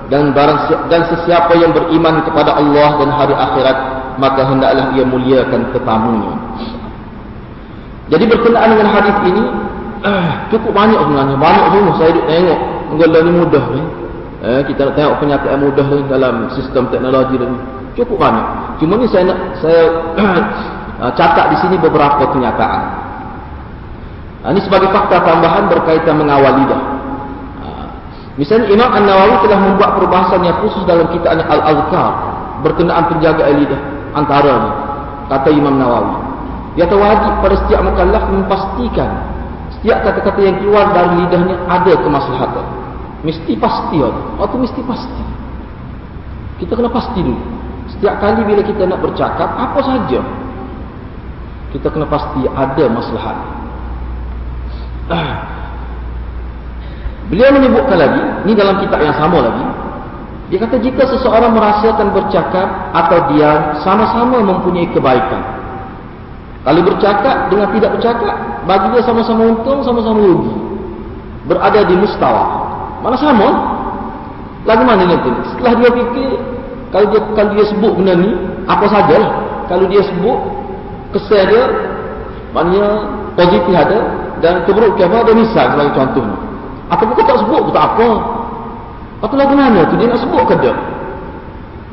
dan 0.06 0.30
barang 0.36 0.60
dan 0.86 1.02
sesiapa 1.10 1.56
yang 1.58 1.72
beriman 1.74 2.22
kepada 2.22 2.54
Allah 2.54 3.00
dan 3.00 3.10
hari 3.10 3.34
akhirat 3.34 3.76
maka 4.20 4.44
hendaklah 4.44 4.92
ia 4.92 5.04
muliakan 5.08 5.72
tetamunya 5.72 6.34
jadi 8.06 8.24
berkenaan 8.30 8.70
dengan 8.70 8.88
hadis 8.94 9.16
ini 9.26 9.44
cukup 10.54 10.72
banyak 10.74 10.98
sebenarnya. 10.98 11.36
Banyak 11.38 11.64
semua 11.74 11.94
saya 11.98 12.10
duduk 12.14 12.26
tengok. 12.30 12.60
Menggoda 12.86 13.18
ni 13.18 13.32
mudah 13.34 13.64
ni. 13.74 13.82
Eh, 14.46 14.60
kita 14.70 14.80
nak 14.86 14.94
tengok 14.94 15.16
kenyataan 15.24 15.58
mudah 15.58 15.86
ni 15.90 16.00
dalam 16.06 16.34
sistem 16.54 16.86
teknologi 16.92 17.34
ni. 17.40 17.58
Cukup 17.98 18.16
banyak. 18.20 18.46
Cuma 18.78 18.94
ni 19.00 19.06
saya 19.10 19.32
nak 19.32 19.38
saya 19.58 19.82
catat 21.18 21.46
di 21.50 21.56
sini 21.64 21.76
beberapa 21.80 22.30
kenyataan. 22.30 22.82
Uh, 24.46 24.54
ini 24.54 24.62
sebagai 24.62 24.86
fakta 24.94 25.26
tambahan 25.26 25.66
berkaitan 25.66 26.22
mengawal 26.22 26.54
lidah. 26.62 26.80
Uh, 27.66 27.86
misalnya 28.38 28.70
Imam 28.70 28.94
An-Nawawi 28.94 29.42
telah 29.42 29.58
membuat 29.58 29.90
perbahasan 29.98 30.46
yang 30.46 30.54
khusus 30.62 30.86
dalam 30.86 31.10
kitabnya 31.10 31.42
Al-Azkar 31.50 32.10
berkenaan 32.62 33.10
penjagaan 33.10 33.54
lidah 33.58 33.80
antaranya 34.14 34.72
kata 35.26 35.50
Imam 35.50 35.74
Nawawi. 35.74 36.14
Dia 36.78 36.86
wajib 36.86 37.32
pada 37.42 37.56
setiap 37.66 37.80
mukallaf 37.82 38.30
memastikan 38.30 39.10
setiap 39.80 39.98
kata-kata 40.06 40.40
yang 40.44 40.56
keluar 40.62 40.94
dari 40.94 41.26
lidahnya 41.26 41.56
ada 41.66 41.92
kemaslahatan. 41.98 42.66
Mesti 43.26 43.52
pasti 43.58 43.98
atau 44.38 44.56
mesti 44.60 44.80
pasti. 44.86 45.24
Kita 46.62 46.78
kena 46.78 46.88
pasti 46.94 47.18
dulu. 47.18 47.42
Setiap 47.90 48.22
kali 48.22 48.46
bila 48.46 48.62
kita 48.62 48.86
nak 48.86 49.02
bercakap 49.02 49.46
apa 49.46 49.80
saja 49.82 50.20
kita 51.76 51.92
kena 51.92 52.06
pasti 52.08 52.46
ada 52.46 52.84
maslahat. 52.88 53.36
Beliau 57.26 57.50
menyebutkan 57.54 57.98
lagi, 57.98 58.22
ini 58.46 58.52
dalam 58.54 58.78
kitab 58.78 59.02
yang 59.02 59.14
sama 59.18 59.42
lagi. 59.42 59.66
Dia 60.46 60.62
kata 60.62 60.78
jika 60.78 61.02
seseorang 61.10 61.58
merasakan 61.58 62.14
bercakap 62.14 62.94
atau 62.94 63.18
diam 63.34 63.82
sama-sama 63.82 64.38
mempunyai 64.38 64.86
kebaikan. 64.94 65.42
Kalau 66.62 66.82
bercakap 66.86 67.50
dengan 67.50 67.70
tidak 67.74 67.90
bercakap, 67.98 68.34
bagi 68.66 68.86
dia 68.94 69.02
sama-sama 69.02 69.42
untung, 69.54 69.82
sama-sama 69.82 70.18
rugi. 70.22 70.54
Berada 71.46 71.82
di 71.86 71.94
mustawa. 71.98 72.66
Mana 73.02 73.14
sama? 73.18 73.48
Lagu 74.66 74.82
mana 74.82 75.06
nanti? 75.06 75.30
Setelah 75.54 75.78
dia 75.78 75.90
fikir, 75.94 76.30
kalau 76.90 77.06
dia 77.10 77.20
kalau 77.38 77.50
dia 77.54 77.66
sebut 77.70 77.92
benda 77.98 78.14
ni, 78.18 78.30
apa 78.66 78.86
sajalah. 78.90 79.32
Kalau 79.70 79.86
dia 79.90 80.02
sebut, 80.02 80.38
kesan 81.14 81.42
dia 81.50 81.64
maknanya 82.50 82.86
positif 83.34 83.74
ada 83.74 83.98
dan 84.44 84.64
keburukan 84.68 85.08
ada 85.08 85.32
misal 85.32 85.72
sebagai 85.72 85.94
contohnya. 85.96 86.36
Ataupun 86.92 87.12
kau 87.18 87.26
tak 87.26 87.38
sebut 87.42 87.60
pun 87.66 87.72
tak 87.74 87.86
apa. 87.94 88.08
Apa 89.24 89.34
lagu 89.34 89.54
mana 89.56 89.80
tu? 89.88 89.96
Dia 89.98 90.06
nak 90.12 90.20
sebut 90.22 90.42
ke 90.46 90.54
dia 90.60 90.74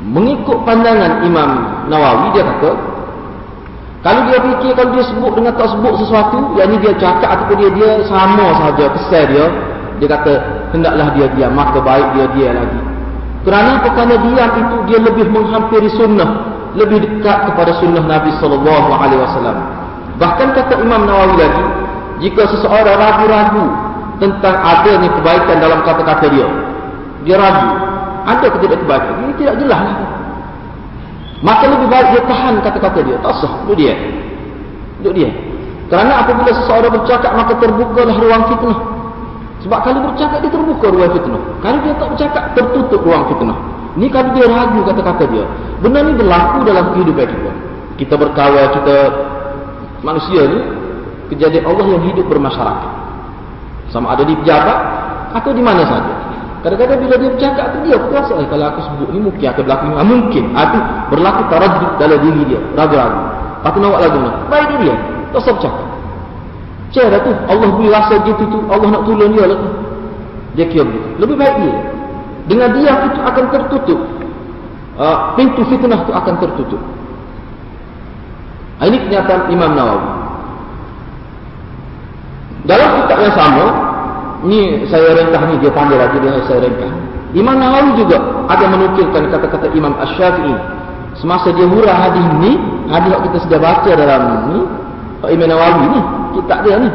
mengikut 0.03 0.67
pandangan 0.67 1.23
Imam 1.23 1.49
Nawawi 1.87 2.35
dia 2.35 2.43
kata 2.43 2.71
kalau 4.03 4.27
dia 4.27 4.35
fikir 4.43 4.75
kalau 4.75 4.91
dia 4.91 5.03
sebut 5.07 5.31
dengan 5.31 5.55
tak 5.55 5.71
sebut 5.71 5.93
sesuatu 5.95 6.59
yang 6.59 6.67
ni 6.75 6.77
dia 6.83 6.91
cakap 6.99 7.39
ataupun 7.39 7.55
dia 7.55 7.71
dia 7.71 7.91
sama 8.03 8.51
saja 8.59 8.91
kesan 8.99 9.23
dia 9.31 9.45
dia 10.03 10.07
kata 10.11 10.33
hendaklah 10.75 11.07
dia 11.15 11.31
diam 11.31 11.55
maka 11.55 11.79
baik 11.79 12.07
dia 12.11 12.25
dia 12.35 12.49
lagi. 12.51 12.79
Kerana 13.47 13.79
apa 13.79 13.87
kerana 13.95 14.15
diam 14.19 14.51
itu 14.59 14.75
dia 14.91 14.99
lebih 14.99 15.25
menghampiri 15.31 15.87
sunnah 15.95 16.51
lebih 16.75 16.99
dekat 16.99 17.47
kepada 17.47 17.71
sunnah 17.79 18.03
Nabi 18.03 18.35
sallallahu 18.43 18.89
alaihi 18.91 19.23
wasallam. 19.23 19.57
Bahkan 20.19 20.47
kata 20.51 20.73
Imam 20.83 21.07
Nawawi 21.07 21.35
lagi, 21.39 21.63
jika 22.23 22.47
seseorang 22.55 22.95
ragu-ragu 22.95 23.67
tentang 24.23 24.55
adanya 24.63 25.11
kebaikan 25.11 25.59
dalam 25.59 25.83
kata-kata 25.83 26.25
dia, 26.31 26.47
dia 27.27 27.35
ragu, 27.35 27.67
ada 28.23 28.47
ke 28.47 28.57
tidak 28.63 28.79
kebaikan? 28.79 29.13
Ini 29.27 29.33
tidak 29.35 29.55
jelas 29.59 29.79
lah. 29.83 29.97
Maka 31.43 31.67
lebih 31.67 31.87
baik 31.91 32.07
dia 32.15 32.23
tahan 32.23 32.55
kata-kata 32.63 32.99
dia. 33.03 33.19
Tak 33.19 33.33
sah. 33.43 33.67
Itu 33.67 33.75
dia. 33.75 33.93
Itu 35.03 35.11
dia. 35.11 35.27
Kerana 35.91 36.23
apabila 36.23 36.55
seseorang 36.55 36.95
bercakap, 36.95 37.35
maka 37.35 37.59
terbukalah 37.59 38.15
ruang 38.15 38.43
fitnah. 38.47 38.79
Sebab 39.67 39.79
kalau 39.83 39.99
bercakap, 40.07 40.39
dia 40.39 40.51
terbuka 40.55 40.87
ruang 40.87 41.11
fitnah. 41.11 41.43
Kalau 41.59 41.77
dia 41.83 41.93
tak 41.99 42.07
bercakap, 42.15 42.43
tertutup 42.55 43.01
ruang 43.03 43.23
fitnah. 43.27 43.57
Ini 43.99 44.07
kalau 44.07 44.29
dia 44.31 44.45
ragu 44.47 44.79
kata-kata 44.87 45.23
dia. 45.27 45.43
Benda 45.83 45.99
ni 46.07 46.15
berlaku 46.15 46.63
dalam 46.63 46.95
kehidupan 46.95 47.27
kita. 47.27 47.51
Kita 47.99 48.15
berkawal, 48.15 48.65
kita 48.79 48.97
manusia 49.99 50.47
ni 50.47 50.59
kejadian 51.31 51.63
Allah 51.69 51.85
yang 51.95 52.03
hidup 52.09 52.25
bermasyarakat. 52.27 52.91
Sama 53.91 54.17
ada 54.17 54.23
di 54.25 54.33
pejabat 54.41 54.79
atau 55.37 55.51
di 55.53 55.61
mana 55.61 55.85
saja. 55.85 56.13
Kadang-kadang 56.63 56.99
bila 57.03 57.15
dia 57.19 57.29
bercakap 57.35 57.65
tu 57.75 57.77
dia 57.83 57.97
kuasa 57.99 58.33
eh, 58.39 58.47
kalau 58.47 58.65
aku 58.71 58.79
sebut 58.87 59.07
ni 59.11 59.19
mungkin 59.19 59.45
akan 59.51 59.63
berlaku 59.67 59.83
ni. 59.83 59.95
Ah, 59.99 60.07
mungkin. 60.07 60.43
Itu 60.55 60.79
berlaku 61.11 61.41
tarajud 61.51 61.91
dalam 61.99 62.17
diri 62.23 62.41
dia. 62.55 62.59
Ragu-ragu. 62.73 63.19
Tu 63.63 63.79
nak 63.83 63.99
lagu 63.99 64.17
ni. 64.23 64.31
Baik 64.47 64.65
dia 64.71 64.77
dia. 64.87 64.95
Tak 65.35 65.39
usah 65.43 65.53
bercakap. 65.59 65.87
Cara 66.93 67.17
tu. 67.19 67.31
Allah 67.51 67.67
beri 67.75 67.87
rasa 67.91 68.15
gitu 68.23 68.43
tu. 68.47 68.59
Allah 68.71 68.87
nak 68.87 69.03
tolong 69.03 69.31
dia 69.35 69.43
lah 69.43 69.57
tu. 69.59 69.69
Dia 70.55 70.65
kira 70.71 70.83
begitu. 70.87 71.09
Lebih 71.19 71.35
baik 71.35 71.55
dia. 71.59 71.75
Dengan 72.43 72.69
dia 72.75 72.91
itu 73.11 73.19
akan 73.23 73.45
tertutup 73.51 73.99
uh, 74.97 75.33
pintu 75.37 75.61
fitnah 75.69 75.99
itu 76.05 76.11
akan 76.13 76.33
tertutup. 76.41 76.81
Ini 78.83 78.97
kenyataan 79.07 79.47
Imam 79.53 79.71
Nawawi. 79.79 80.11
Kitab 83.13 83.29
yang 83.29 83.37
sama, 83.37 83.65
ini 84.41 84.89
saya 84.89 85.13
rentah 85.13 85.45
ni 85.45 85.61
dia 85.61 85.69
pandai 85.69 86.01
lagi 86.01 86.17
dia 86.17 86.33
saya 86.49 86.65
rentah. 86.65 86.89
Imam 87.37 87.61
Nawawi 87.61 87.93
juga 88.01 88.17
ada 88.49 88.65
menukilkan 88.73 89.29
kata-kata 89.29 89.69
Imam 89.77 89.93
Ash-Syafi'i 90.01 90.57
semasa 91.21 91.53
dia 91.53 91.69
hurah 91.69 91.93
hadis 91.93 92.25
ni, 92.41 92.57
hadis 92.89 93.13
yang 93.13 93.21
kita 93.29 93.37
sudah 93.45 93.59
baca 93.61 93.91
dalam 93.93 94.49
ni, 94.49 94.65
Imam 95.29 95.45
Nawawi 95.45 95.93
ni, 95.93 96.01
kitab 96.41 96.65
dia 96.65 96.81
ni. 96.81 96.89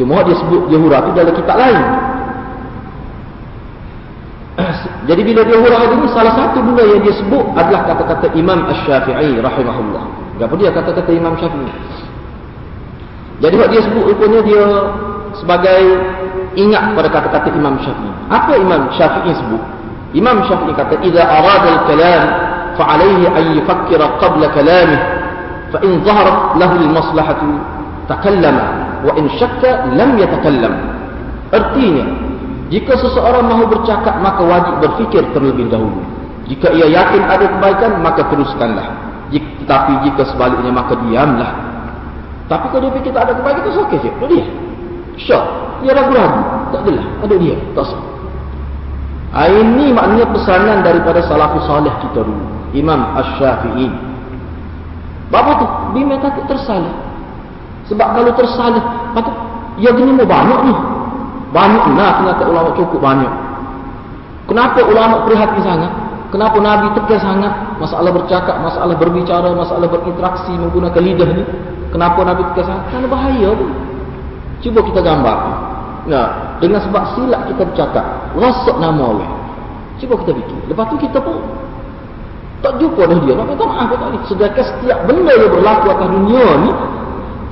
Cuma 0.00 0.24
dia 0.24 0.32
sebut 0.40 0.72
dia 0.72 0.80
hurah 0.80 1.04
tu 1.04 1.10
dalam 1.12 1.36
kitab 1.36 1.56
lain. 1.60 1.80
Jadi 5.12 5.20
bila 5.20 5.40
dia 5.44 5.56
hurah 5.60 5.84
ini 5.84 6.08
salah 6.16 6.32
satu 6.32 6.64
benda 6.64 6.80
yang 6.80 7.04
dia 7.04 7.12
sebut 7.12 7.44
adalah 7.52 7.92
kata-kata 7.92 8.32
Imam 8.32 8.64
Ash-Syafi'i 8.72 9.36
rahimahullah. 9.36 10.04
Apa 10.40 10.54
dia 10.56 10.72
kata-kata 10.72 11.12
Imam 11.12 11.36
Syafi'i? 11.36 12.15
Jadi 13.36 13.54
waktu 13.60 13.72
dia 13.76 13.82
sebut 13.84 14.04
rupanya 14.08 14.40
dia 14.40 14.64
sebagai 15.36 15.82
ingat 16.56 16.96
pada 16.96 17.08
kata-kata 17.12 17.52
Imam 17.52 17.76
Syafi'i. 17.84 18.12
Apa 18.32 18.52
Imam 18.56 18.88
Syafi'i 18.96 19.32
sebut? 19.36 19.62
Imam 20.16 20.40
Syafi'i 20.48 20.72
kata, 20.72 20.96
"Idza 21.04 21.20
arada 21.20 21.68
al-kalam 21.76 22.22
fa 22.80 22.84
alayhi 22.96 23.28
an 23.28 23.44
yufakkira 23.60 24.16
qabla 24.16 24.46
kalamih 24.56 25.00
fa 25.68 25.78
in 25.84 26.00
zaharat 26.00 26.56
lahu 26.56 26.74
al-maslahatu 26.80 27.48
takallama 28.08 28.64
wa 29.04 29.12
in 29.20 29.28
shakka 29.36 29.92
lam 29.92 30.16
yatakallam." 30.16 30.74
Artinya, 31.52 32.04
jika 32.72 32.96
seseorang 32.98 33.46
mahu 33.46 33.76
bercakap, 33.76 34.16
maka 34.24 34.42
wajib 34.42 34.74
berfikir 34.80 35.22
terlebih 35.36 35.68
dahulu. 35.68 36.00
Jika 36.48 36.72
ia 36.72 36.88
yakin 36.88 37.22
ada 37.26 37.46
kebaikan, 37.46 38.00
maka 38.00 38.26
teruskanlah. 38.32 38.86
Tetapi 39.30 39.92
jika 40.06 40.22
sebaliknya, 40.30 40.70
maka 40.70 40.94
diamlah. 40.94 41.65
Tapi 42.46 42.66
kalau 42.70 42.82
dia 42.86 42.92
fikir 42.94 43.10
tak 43.10 43.26
ada 43.26 43.32
kebaikan, 43.34 43.62
itu 43.66 43.72
sakit 43.74 43.98
je. 44.02 44.10
Itu 44.10 44.26
dia. 44.30 44.44
Syok. 45.18 45.44
Dia 45.82 45.92
ragu-ragu. 45.98 46.40
Tak 46.70 46.80
adalah. 46.86 47.06
Ada 47.26 47.34
dia. 47.42 47.56
Tak 47.74 47.84
sah. 47.90 48.02
Ini 49.36 49.92
maknanya 49.92 50.26
pesanan 50.32 50.78
daripada 50.80 51.20
salafus 51.26 51.66
salih 51.66 51.92
kita 52.00 52.24
dulu. 52.24 52.44
Imam 52.72 53.00
Ash-Syafi'i. 53.18 53.88
Bapa 55.26 55.52
tu, 55.58 55.66
bima 55.92 56.16
takut 56.22 56.46
tersalah. 56.46 56.94
Sebab 57.90 58.08
kalau 58.14 58.32
tersalah, 58.34 59.10
patut, 59.10 59.34
ya 59.82 59.90
gini 59.90 60.14
mau 60.14 60.26
banyak 60.26 60.60
ni. 60.70 60.74
Banyak 61.50 61.84
nak 61.94 62.14
kata 62.22 62.42
ulama 62.46 62.70
cukup 62.78 62.98
banyak. 63.02 63.32
Kenapa 64.46 64.78
ulama 64.86 65.26
prihatin 65.26 65.62
sangat? 65.66 65.92
Kenapa 66.26 66.58
Nabi 66.58 66.86
tegas 66.98 67.22
sangat 67.22 67.78
masalah 67.78 68.10
bercakap, 68.10 68.58
masalah 68.58 68.96
berbicara, 68.98 69.54
masalah 69.54 69.86
berinteraksi 69.86 70.52
menggunakan 70.58 71.02
lidah 71.02 71.30
ni? 71.30 71.44
Kenapa 71.94 72.18
Nabi 72.26 72.42
tegas 72.52 72.66
sangat? 72.66 72.84
Karena 72.90 73.06
bahaya 73.06 73.48
tu. 73.54 73.66
Cuba 74.66 74.80
kita 74.82 75.00
gambar. 75.04 75.38
Nah, 76.06 76.26
dengan 76.62 76.80
sebab 76.82 77.02
silap 77.18 77.50
kita 77.50 77.62
bercakap, 77.66 78.04
rosak 78.34 78.76
nama 78.78 79.02
orang. 79.14 79.34
Cuba 80.02 80.14
kita 80.22 80.32
fikir. 80.34 80.60
Lepas 80.70 80.84
tu 80.90 80.96
kita 80.98 81.18
pun 81.22 81.38
tak 82.64 82.72
jumpa 82.80 83.02
dah 83.06 83.18
dia. 83.22 83.32
Nak 83.36 83.46
minta 83.46 83.64
maaf 83.68 83.86
ke 83.92 83.96
tak 84.00 84.08
ni? 84.10 84.18
Sedangkan 84.26 84.64
setiap 84.64 84.98
benda 85.06 85.32
yang 85.34 85.50
berlaku 85.52 85.86
atas 85.92 86.08
dunia 86.08 86.46
ni, 86.66 86.70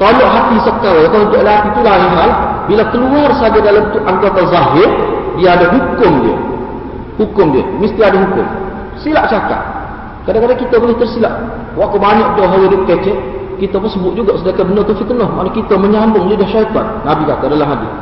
tolak 0.00 0.28
hati 0.28 0.56
sekal. 0.64 0.96
Kalau 1.08 1.24
untuk 1.28 1.42
hati 1.44 1.68
tu 1.70 1.80
lain 1.84 2.10
hal. 2.14 2.30
Bila 2.64 2.82
keluar 2.88 3.28
saja 3.36 3.58
dalam 3.60 3.84
tu 3.92 4.00
anggota 4.08 4.40
zahir, 4.48 4.88
dia 5.36 5.48
ada 5.52 5.66
hukum 5.68 6.12
dia. 6.24 6.36
Hukum 7.20 7.46
dia. 7.52 7.64
Mesti 7.78 8.00
ada 8.00 8.18
hukum. 8.24 8.46
Silap 9.04 9.28
cakap. 9.28 9.62
Kadang-kadang 10.24 10.58
kita 10.64 10.74
boleh 10.80 10.96
tersilap. 10.96 11.34
Waktu 11.76 11.96
banyak 12.00 12.28
dia 12.40 12.44
hawa 12.48 12.64
hidup 12.64 12.82
kecek, 12.88 13.16
kita 13.60 13.76
pun 13.76 13.90
sebut 13.92 14.12
juga 14.16 14.32
sedangkan 14.40 14.72
benda 14.72 14.82
tu 14.88 14.96
fitnah. 14.96 15.28
Mana 15.28 15.52
kita 15.52 15.76
menyambung 15.76 16.24
lidah 16.32 16.48
syaitan. 16.48 16.86
Nabi 17.04 17.28
kata 17.28 17.44
dalam 17.52 17.68
hadis. 17.68 17.92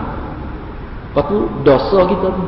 Lepas 1.13 1.25
tu 1.29 1.39
dosa 1.67 1.99
kita 2.09 2.27
tu. 2.31 2.45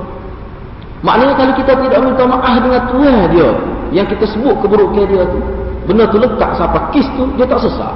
Maknanya 1.04 1.34
kalau 1.36 1.52
kita 1.58 1.72
tidak 1.84 2.00
minta 2.00 2.24
maaf 2.24 2.56
dengan 2.64 2.82
Tuhan 2.88 3.14
dia, 3.28 3.48
yang 3.92 4.06
kita 4.08 4.24
sebut 4.24 4.56
keburukan 4.64 5.04
dia 5.04 5.20
tu, 5.28 5.38
benda 5.84 6.08
tu 6.08 6.16
letak 6.16 6.56
siapa 6.56 6.78
kis 6.96 7.04
tu, 7.12 7.28
dia 7.36 7.44
tak 7.44 7.60
sesat. 7.60 7.92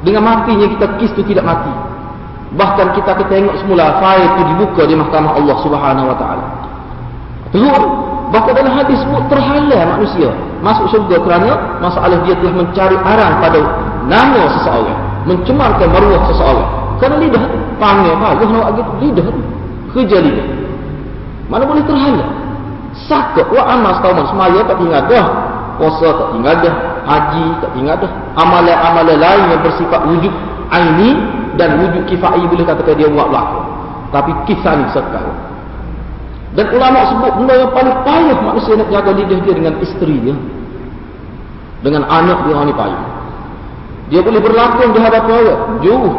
Dengan 0.00 0.24
matinya 0.24 0.64
kita 0.64 0.86
kis 0.96 1.12
tu 1.12 1.20
tidak 1.26 1.44
mati. 1.44 1.74
Bahkan 2.56 2.96
kita 2.96 3.12
kita 3.12 3.28
tengok 3.28 3.54
semula 3.60 4.00
fail 4.00 4.24
itu 4.24 4.42
dibuka 4.54 4.82
di 4.88 4.94
mahkamah 4.96 5.36
Allah 5.36 5.56
Subhanahu 5.60 6.06
wa 6.08 6.16
taala. 6.16 6.46
Terus 7.52 7.84
bahkan 8.34 8.52
dalam 8.58 8.72
hadis 8.74 8.98
sebut 9.02 9.22
terhalang 9.30 9.86
manusia 9.96 10.28
masuk 10.64 10.86
syurga 10.90 11.16
kerana 11.22 11.78
masalah 11.78 12.18
dia 12.26 12.34
telah 12.38 12.54
mencari 12.58 12.96
arang 12.96 13.32
pada 13.38 13.60
nama 14.06 14.42
seseorang, 14.58 14.98
mencemarkan 15.26 15.88
maruah 15.90 16.22
seseorang. 16.30 16.70
Kerana 16.96 17.16
lidah 17.20 17.44
panggil 17.76 18.14
bagus 18.16 18.48
nak 18.48 18.72
gitu 18.72 18.92
lidah 19.04 19.26
kerja 19.92 20.16
lidah. 20.20 20.46
Mana 21.52 21.62
boleh 21.68 21.84
terhalang? 21.84 22.32
Sakit 23.06 23.46
wa 23.52 23.62
amal 23.68 23.92
setahun 24.00 24.32
semaya 24.32 24.60
tak 24.64 24.76
tinggal 24.80 25.02
dah. 25.06 25.26
Puasa 25.76 26.08
tak 26.08 26.28
tinggal 26.32 26.54
dah. 26.64 26.74
Haji 27.06 27.44
tak 27.60 27.70
tinggal 27.76 27.96
dah. 28.00 28.10
Amalan-amalan 28.40 29.18
lain 29.20 29.42
yang 29.52 29.60
bersifat 29.60 30.00
wujud 30.08 30.32
aini 30.72 31.10
dan 31.60 31.78
wujud 31.84 32.02
kifai 32.08 32.42
boleh 32.48 32.64
katakan 32.64 32.96
dia 32.96 33.08
buat 33.12 33.28
berlaku. 33.28 33.60
Tapi 34.10 34.30
kisah 34.48 34.74
ni 34.80 34.86
sekarang. 34.90 35.45
Dan 36.56 36.66
ulama 36.72 37.00
sebut 37.12 37.32
benda 37.36 37.54
yang 37.60 37.72
paling 37.76 37.96
payah 38.00 38.38
manusia 38.40 38.72
nak 38.80 38.88
jaga 38.88 39.12
lidah 39.12 39.38
dia 39.44 39.52
dengan 39.52 39.74
isteri 39.84 40.16
dia. 40.24 40.36
Dengan 41.84 42.02
anak 42.08 42.48
dia 42.48 42.64
ni 42.64 42.72
payah. 42.72 43.02
Dia 44.08 44.20
boleh 44.24 44.40
berlakon 44.40 44.96
di 44.96 45.00
hadapan 45.04 45.34
orang. 45.44 45.62
Jauh. 45.84 46.14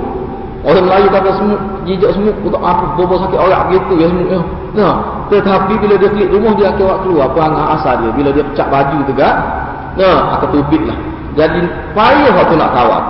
Orang 0.67 0.83
Melayu 0.89 1.07
kata 1.13 1.29
semut, 1.37 1.61
jijak 1.87 2.11
semut, 2.11 2.35
untuk 2.43 2.59
apa, 2.59 2.91
bobo 2.99 3.15
sakit 3.23 3.39
orang 3.39 3.71
gitu 3.71 3.93
ya 3.97 4.07
semut. 4.11 4.27
Ya. 4.27 4.39
Nah, 4.77 4.93
tetapi 5.31 5.73
bila 5.79 5.95
dia 5.95 6.09
klik 6.11 6.29
rumah 6.29 6.53
dia 6.59 6.75
buat 6.75 7.01
keluar 7.01 7.31
apa 7.31 7.39
angah 7.39 7.65
asal 7.79 7.93
dia. 8.03 8.11
Bila 8.13 8.29
dia 8.35 8.43
pecah 8.45 8.67
baju 8.67 8.97
tegak, 9.09 9.35
nah, 9.95 10.17
akan 10.37 10.49
tubik 10.53 10.81
lah. 10.85 10.97
Jadi 11.33 11.61
payah 11.97 12.31
waktu 12.35 12.55
nak 12.57 12.71
kawat. 12.73 13.03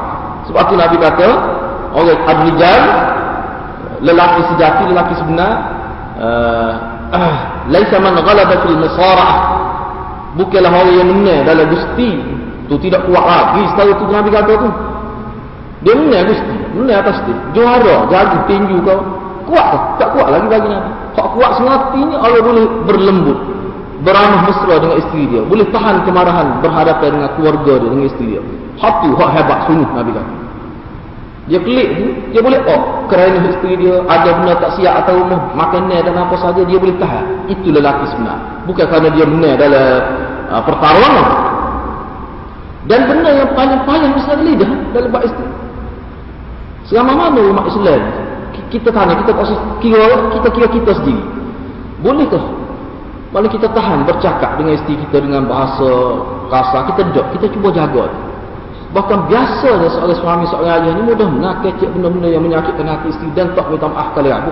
Sebab 0.47 0.63
tu 0.69 0.75
Nabi 0.79 0.95
kata, 1.01 1.27
orang 1.91 2.19
adrijal, 2.23 2.81
lelaki 4.05 4.41
sejati, 4.53 4.83
lelaki 4.91 5.13
sebenar, 5.17 5.51
uh, 6.21 6.71
laisa 7.71 7.97
man 7.99 8.15
ghalaba 8.19 8.55
fil 8.63 8.77
musara'ah. 8.79 9.39
Bukanlah 10.37 10.69
orang 10.69 10.95
yang 10.95 11.07
menang 11.09 11.41
dalam 11.47 11.65
gusti. 11.71 12.21
Tu 12.67 12.75
tidak 12.83 13.07
kuat 13.07 13.25
lagi. 13.25 13.63
Setahu 13.73 13.91
tu 13.95 14.05
Nabi 14.11 14.29
kata 14.29 14.53
tu. 14.59 14.69
Dia 15.87 15.93
menang 15.95 16.23
gusti. 16.29 16.55
Menang 16.77 16.97
atas 17.01 17.17
dia. 17.25 17.37
Juara, 17.55 17.95
jaga 18.11 18.37
tinju 18.45 18.77
kau. 18.83 18.99
Kuat 19.47 19.65
tak? 19.71 19.83
Tak 20.03 20.09
kuat 20.13 20.27
lagi 20.29 20.45
bagi 20.51 20.67
Nabi. 20.67 20.89
Hak 21.17 21.27
kuat 21.33 21.51
sematinya 21.57 22.17
Allah 22.21 22.41
boleh 22.43 22.65
berlembut. 22.85 23.39
Beramah 24.05 24.45
mesra 24.45 24.77
dengan 24.77 24.97
isteri 25.01 25.23
dia. 25.25 25.41
Boleh 25.41 25.65
tahan 25.73 26.05
kemarahan 26.05 26.61
berhadapan 26.61 27.09
dengan 27.17 27.29
keluarga 27.33 27.73
dia, 27.81 27.89
dengan 27.89 28.05
isteri 28.05 28.27
dia. 28.37 28.41
Hak 28.77 28.93
tu, 29.01 29.09
hak 29.17 29.29
hebat 29.33 29.59
sungguh 29.65 29.89
Nabi 29.97 30.11
kata. 30.13 30.46
Dia 31.47 31.59
klik 31.63 31.89
tu, 31.95 32.05
dia 32.35 32.43
boleh 32.43 32.59
oh 32.67 33.07
kerana 33.07 33.39
isteri 33.47 33.79
dia 33.79 34.03
ada 34.03 34.29
benda 34.35 34.59
tak 34.59 34.75
siap 34.75 35.03
atau 35.03 35.23
rumah 35.23 35.55
makanan 35.55 36.03
dan 36.03 36.15
apa 36.15 36.35
saja 36.35 36.59
dia 36.67 36.75
boleh 36.75 36.95
tahan. 36.99 37.47
Itu 37.47 37.71
lelaki 37.71 38.03
sebenar. 38.11 38.67
Bukan 38.67 38.85
kerana 38.87 39.07
dia 39.15 39.23
menang 39.23 39.55
dalam 39.55 39.87
uh, 40.51 40.61
pertarungan. 40.67 41.27
Dan 42.87 42.99
benda 43.07 43.29
yang 43.31 43.51
paling-paling 43.55 44.11
besar 44.15 44.35
lidah 44.43 44.71
dalam 44.91 45.09
bab 45.11 45.23
isteri. 45.23 45.51
Selama 46.87 47.11
mana 47.27 47.39
umat 47.51 47.65
Islam 47.71 48.01
kita 48.67 48.91
tanya, 48.91 49.15
kita 49.23 49.31
kira 49.79 50.07
kita 50.35 50.47
kira 50.51 50.67
kita 50.67 50.91
sendiri. 50.99 51.23
Bolehkah 52.03 52.43
Paling 53.27 53.51
kita 53.51 53.67
tahan 53.75 54.07
bercakap 54.07 54.55
dengan 54.55 54.79
isteri 54.79 54.95
kita 55.03 55.19
dengan 55.19 55.43
bahasa 55.51 55.89
kasar, 56.47 56.87
kita 56.89 57.11
duduk, 57.11 57.25
kita 57.35 57.45
cuba 57.51 57.69
jaga. 57.75 58.05
Bahkan 58.95 59.27
biasanya 59.27 59.87
seorang 59.91 60.15
suami, 60.15 60.43
seorang 60.47 60.79
ayah 60.79 60.91
ni 60.95 61.01
mudah 61.03 61.27
nak 61.43 61.59
kecek 61.59 61.91
benda-benda 61.91 62.31
yang 62.31 62.39
menyakitkan 62.39 62.87
hati 62.87 63.11
isteri 63.11 63.27
dan 63.35 63.51
tak 63.51 63.67
minta 63.67 63.83
maaf 63.91 64.15
kali 64.15 64.31
itu. 64.31 64.51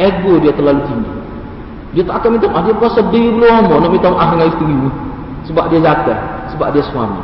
Ego 0.00 0.32
dia 0.40 0.52
terlalu 0.56 0.80
tinggi. 0.88 1.12
Dia 1.92 2.02
tak 2.08 2.24
akan 2.24 2.30
minta 2.40 2.48
maaf, 2.48 2.64
dia 2.64 2.74
berasa 2.76 3.00
diri 3.12 3.28
belum 3.36 3.44
lama 3.44 3.74
nak 3.84 3.90
minta 3.92 4.08
maaf 4.08 4.28
dengan 4.32 4.48
isteri 4.48 4.72
ni. 4.72 4.90
Sebab 5.52 5.64
dia 5.68 5.80
jatuh, 5.84 6.18
sebab 6.56 6.68
dia 6.72 6.82
suami. 6.88 7.20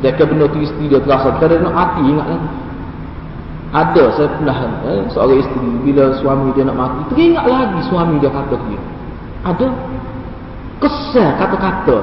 Sedangkan 0.00 0.24
benda 0.32 0.44
tu 0.48 0.58
isteri 0.64 0.84
dia 0.88 1.00
terasa, 1.04 1.28
kita 1.36 1.60
nak 1.60 1.74
hati 1.76 2.02
ingat 2.08 2.26
lagi. 2.32 2.48
Ada 3.70 4.04
saya 4.18 4.28
pernah 4.34 4.58
eh, 4.88 5.02
seorang 5.12 5.38
isteri 5.38 5.70
bila 5.84 6.04
suami 6.18 6.48
dia 6.56 6.64
nak 6.64 6.76
mati, 6.80 7.00
teringat 7.12 7.44
lagi 7.44 7.78
suami 7.86 8.16
dia 8.18 8.30
kata 8.32 8.56
dia. 8.66 8.80
Ada 9.44 9.66
kesal 10.80 11.28
kata-kata. 11.36 11.96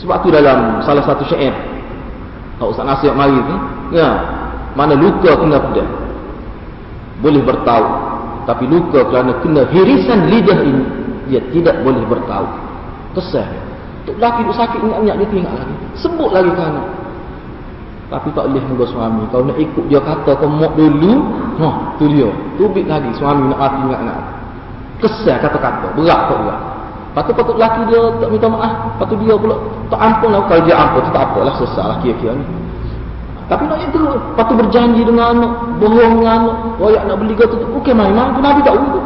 Sebab 0.00 0.16
tu 0.24 0.28
dalam 0.32 0.82
salah 0.82 1.04
satu 1.06 1.22
syair 1.30 1.73
Pak 2.54 2.66
Ustaz 2.70 2.86
Nasir 2.86 3.10
mari 3.14 3.34
tu, 3.34 3.56
ya, 3.98 4.08
mana 4.78 4.94
luka 4.94 5.34
kena 5.34 5.58
pedang. 5.58 5.90
Boleh 7.18 7.42
bertahu. 7.42 7.86
Tapi 8.44 8.64
luka 8.68 9.00
kerana 9.08 9.32
kena 9.40 9.62
hirisan 9.72 10.28
lidah 10.28 10.60
ini, 10.62 10.84
dia 11.30 11.40
tidak 11.50 11.80
boleh 11.82 12.04
bertahu. 12.06 12.46
Kesal. 13.18 13.48
Tok 14.04 14.20
laki 14.20 14.44
tu 14.44 14.52
sakit 14.52 14.78
ingat-ingat 14.84 15.16
dia 15.16 15.26
tengok 15.32 15.54
lagi. 15.56 15.74
Sebut 15.96 16.30
lagi 16.30 16.50
ke 16.52 16.62
anak. 16.62 16.86
Tapi 18.12 18.28
tak 18.36 18.44
boleh 18.52 18.64
muka 18.68 18.84
suami. 18.92 19.22
Kau 19.32 19.42
nak 19.42 19.56
ikut 19.56 19.84
dia 19.88 20.00
kata 20.02 20.36
kau 20.36 20.50
mok 20.50 20.76
dulu, 20.76 21.12
ha, 21.58 21.68
tu 21.96 22.04
dia. 22.12 22.28
Tubik 22.60 22.84
lagi 22.84 23.08
suami 23.16 23.48
nak 23.48 23.58
mati 23.58 23.78
ingat-ingat. 23.80 24.20
Kesal 25.00 25.36
kata-kata. 25.40 25.88
Berat 25.96 26.20
tak 26.28 26.36
berat. 26.44 26.60
Lepas 27.14 27.30
tu 27.30 27.34
patut 27.38 27.54
laki 27.54 27.94
dia 27.94 28.10
tak 28.18 28.26
minta 28.26 28.50
maaf. 28.50 28.98
Lepas 28.98 29.06
tu 29.06 29.16
dia 29.22 29.38
pula 29.38 29.54
tak 29.86 30.00
ampun 30.02 30.34
lah. 30.34 30.42
Kalau 30.50 30.62
dia 30.66 30.74
ampun 30.74 30.98
tu 31.06 31.10
tak 31.14 31.22
apalah 31.30 31.54
sesat 31.62 31.86
lah 31.86 31.96
kira-kira 32.02 32.34
ni. 32.34 32.44
Tapi 33.46 33.62
nak 33.70 33.78
itu 33.86 34.02
Lepas 34.02 34.44
tu 34.50 34.54
berjanji 34.58 35.02
dengan 35.06 35.26
anak. 35.38 35.52
Bohong 35.78 36.12
dengan 36.18 36.32
anak. 36.42 36.56
Royak 36.82 37.06
nak 37.06 37.16
beli 37.22 37.38
kata 37.38 37.54
tu. 37.54 37.66
Bukan 37.70 37.94
main-main. 37.94 38.34
Tu 38.34 38.42
Nabi 38.42 38.60
tak 38.66 38.74
begitu. 38.74 39.00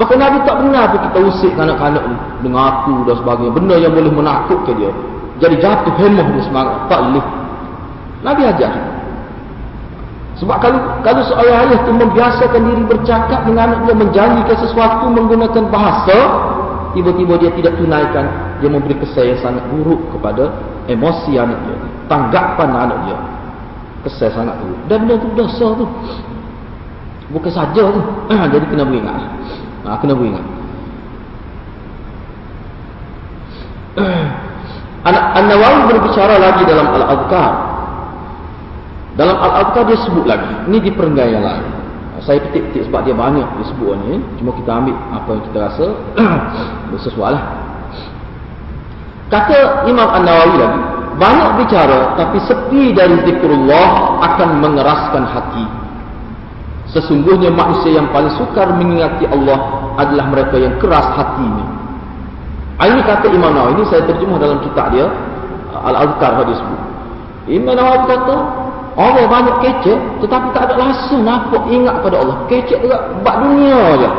Bahkan 0.00 0.16
Nabi 0.16 0.36
tak 0.48 0.56
benar 0.64 0.84
pun 0.88 1.00
kita 1.04 1.18
usik 1.28 1.52
kanak-kanak 1.52 2.04
ni. 2.08 2.16
Dengan 2.40 2.62
aku 2.72 2.94
dan 3.04 3.14
sebagainya. 3.20 3.52
Benda 3.52 3.74
yang 3.76 3.92
boleh 3.92 4.12
menakutkan 4.16 4.74
dia. 4.80 4.90
Jadi 5.44 5.54
jatuh 5.60 5.92
hemah 6.00 6.26
dia 6.32 6.42
semangat. 6.48 6.76
Tak 6.88 7.00
boleh. 7.04 7.24
Nabi 8.24 8.42
ajar. 8.48 8.72
Sebab 10.40 10.56
kalau 10.58 10.80
kalau 11.04 11.22
seorang 11.28 11.68
ayah 11.68 11.78
tu 11.84 11.92
membiasakan 11.92 12.60
diri 12.64 12.82
bercakap 12.88 13.44
dengan 13.44 13.76
anak 13.76 13.78
dia 13.86 13.94
menjanjikan 13.94 14.56
sesuatu 14.58 15.04
menggunakan 15.12 15.70
bahasa 15.70 16.18
tiba-tiba 16.92 17.34
dia 17.40 17.50
tidak 17.56 17.76
tunaikan 17.80 18.56
dia 18.60 18.68
memberi 18.68 18.96
kesan 19.00 19.34
yang 19.34 19.40
sangat 19.40 19.64
buruk 19.72 20.00
kepada 20.14 20.52
emosi 20.86 21.36
anak 21.36 21.58
dia 21.66 21.78
tanggapan 22.12 22.68
anak 22.76 22.98
dia. 23.08 23.18
Kesan 24.04 24.30
sangat 24.36 24.54
buruk. 24.60 24.80
Dan 24.90 25.08
benda 25.08 25.14
tu 25.16 25.28
dosa 25.32 25.66
tu. 25.78 25.86
Bukan 27.32 27.52
saja 27.52 27.82
tu. 27.88 28.00
Jadi 28.28 28.64
kena 28.68 28.84
beringat. 28.84 29.16
Ha, 29.88 29.96
kena 29.96 30.12
beringat. 30.12 30.44
An-Nawawi 35.02 35.80
berbicara 35.90 36.38
lagi 36.38 36.62
dalam 36.64 36.88
Al-Adhkar 36.94 37.50
dalam 39.12 39.36
Al-Adhkar 39.36 39.84
dia 39.84 39.98
sebut 40.00 40.24
lagi. 40.24 40.48
Ini 40.70 40.78
di 40.80 40.90
perenggai 40.94 41.36
yang 41.36 41.44
lain 41.44 41.81
saya 42.22 42.38
petik-petik 42.48 42.86
sebab 42.86 43.02
dia 43.06 43.14
banyak 43.14 43.46
disebut 43.58 43.94
ni. 44.06 44.22
Cuma 44.38 44.54
kita 44.54 44.70
ambil 44.70 44.94
apa 45.10 45.28
yang 45.34 45.42
kita 45.50 45.58
rasa 45.58 45.86
sesuai 47.10 47.30
lah 47.34 47.44
kata 49.32 49.88
Imam 49.88 50.04
An-Nawawi 50.12 50.56
lagi 50.60 50.80
banyak 51.16 51.50
bicara 51.64 52.12
tapi 52.20 52.36
sepi 52.44 52.92
dari 52.92 53.16
zikrullah 53.24 54.20
akan 54.20 54.60
mengeraskan 54.60 55.24
hati. 55.24 55.66
Sesungguhnya 56.92 57.48
manusia 57.48 57.96
yang 57.96 58.12
paling 58.12 58.28
sukar 58.36 58.68
mengingati 58.76 59.24
Allah 59.32 59.88
adalah 59.96 60.28
mereka 60.28 60.60
yang 60.60 60.76
keras 60.76 61.08
hatinya. 61.16 61.64
Ini 62.82 63.00
kata 63.06 63.32
Imam 63.32 63.56
Nawawi. 63.56 63.80
Ini 63.80 63.84
saya 63.88 64.02
terjemah 64.04 64.36
dalam 64.36 64.58
kitab 64.60 64.92
dia 64.92 65.08
Al-Azkar 65.72 66.44
hadis 66.44 66.60
Imam 67.48 67.72
Nawawi 67.72 68.04
kata 68.12 68.36
Orang 68.92 69.24
banyak 69.24 69.56
kecek 69.64 69.98
tetapi 70.20 70.46
tak 70.52 70.68
ada 70.68 70.74
rasa 70.76 71.16
nampak 71.16 71.64
ingat 71.72 72.04
pada 72.04 72.16
Allah. 72.20 72.36
Kecek 72.44 72.78
juga 72.84 72.98
bak 73.24 73.36
dunia 73.40 73.78
aja. 73.96 74.10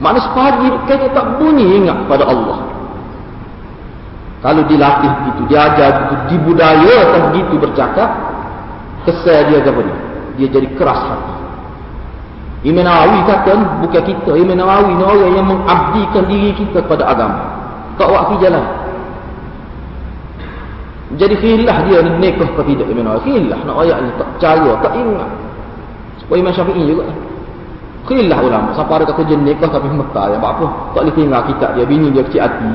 Mana 0.00 0.20
sepagi 0.20 0.68
kecek 0.88 1.12
tak 1.12 1.36
bunyi 1.36 1.84
ingat 1.84 2.08
pada 2.08 2.24
Allah. 2.24 2.64
Kalau 4.44 4.62
dilatih 4.68 5.12
gitu, 5.26 5.42
diajar 5.50 5.90
gitu, 6.06 6.14
dibudayakan 6.30 7.32
begitu 7.32 7.54
bercakap, 7.58 8.10
kesal 9.08 9.48
dia 9.48 9.64
apa 9.64 9.80
dia? 9.82 9.96
Jadi 10.52 10.68
keras 10.76 11.00
hati. 11.02 11.34
Imam 12.64 12.84
Nawawi 12.84 13.20
kata, 13.28 13.52
bukan 13.84 14.02
kita. 14.04 14.32
Imam 14.36 14.56
Nawawi 14.56 14.92
ni 14.96 15.04
orang 15.04 15.32
yang 15.34 15.46
mengabdikan 15.46 16.24
diri 16.30 16.50
kita 16.56 16.84
kepada 16.84 17.10
agama. 17.10 17.40
Kau 17.96 18.12
wakil 18.12 18.38
jalan. 18.44 18.85
Jadi 21.14 21.38
khilaf 21.38 21.86
dia 21.86 22.02
ni 22.02 22.10
nikah 22.18 22.50
ke 22.58 22.62
tidak 22.66 22.90
Ibn 22.90 22.98
Nawawi. 23.06 23.22
Khilaf 23.22 23.60
nak 23.62 23.76
ayat 23.86 23.96
ni 24.02 24.10
tak 24.18 24.28
percaya, 24.34 24.72
tak 24.82 24.92
ingat. 24.98 25.30
Supaya 26.18 26.38
Imam 26.42 26.50
Syafi'i 26.50 26.82
juga. 26.82 27.06
Khilaf 28.10 28.38
ulama. 28.42 28.68
Siapa 28.74 28.92
ada 28.98 29.04
kata 29.06 29.22
jenis 29.22 29.54
nikah 29.54 29.70
tapi 29.70 29.86
mekah 29.86 30.34
ya 30.34 30.38
apa? 30.42 30.66
Tak 30.98 31.00
boleh 31.06 31.14
tinggal 31.14 31.42
kita 31.46 31.66
dia 31.78 31.84
bini 31.86 32.10
dia 32.10 32.26
kecil 32.26 32.42
hati. 32.42 32.70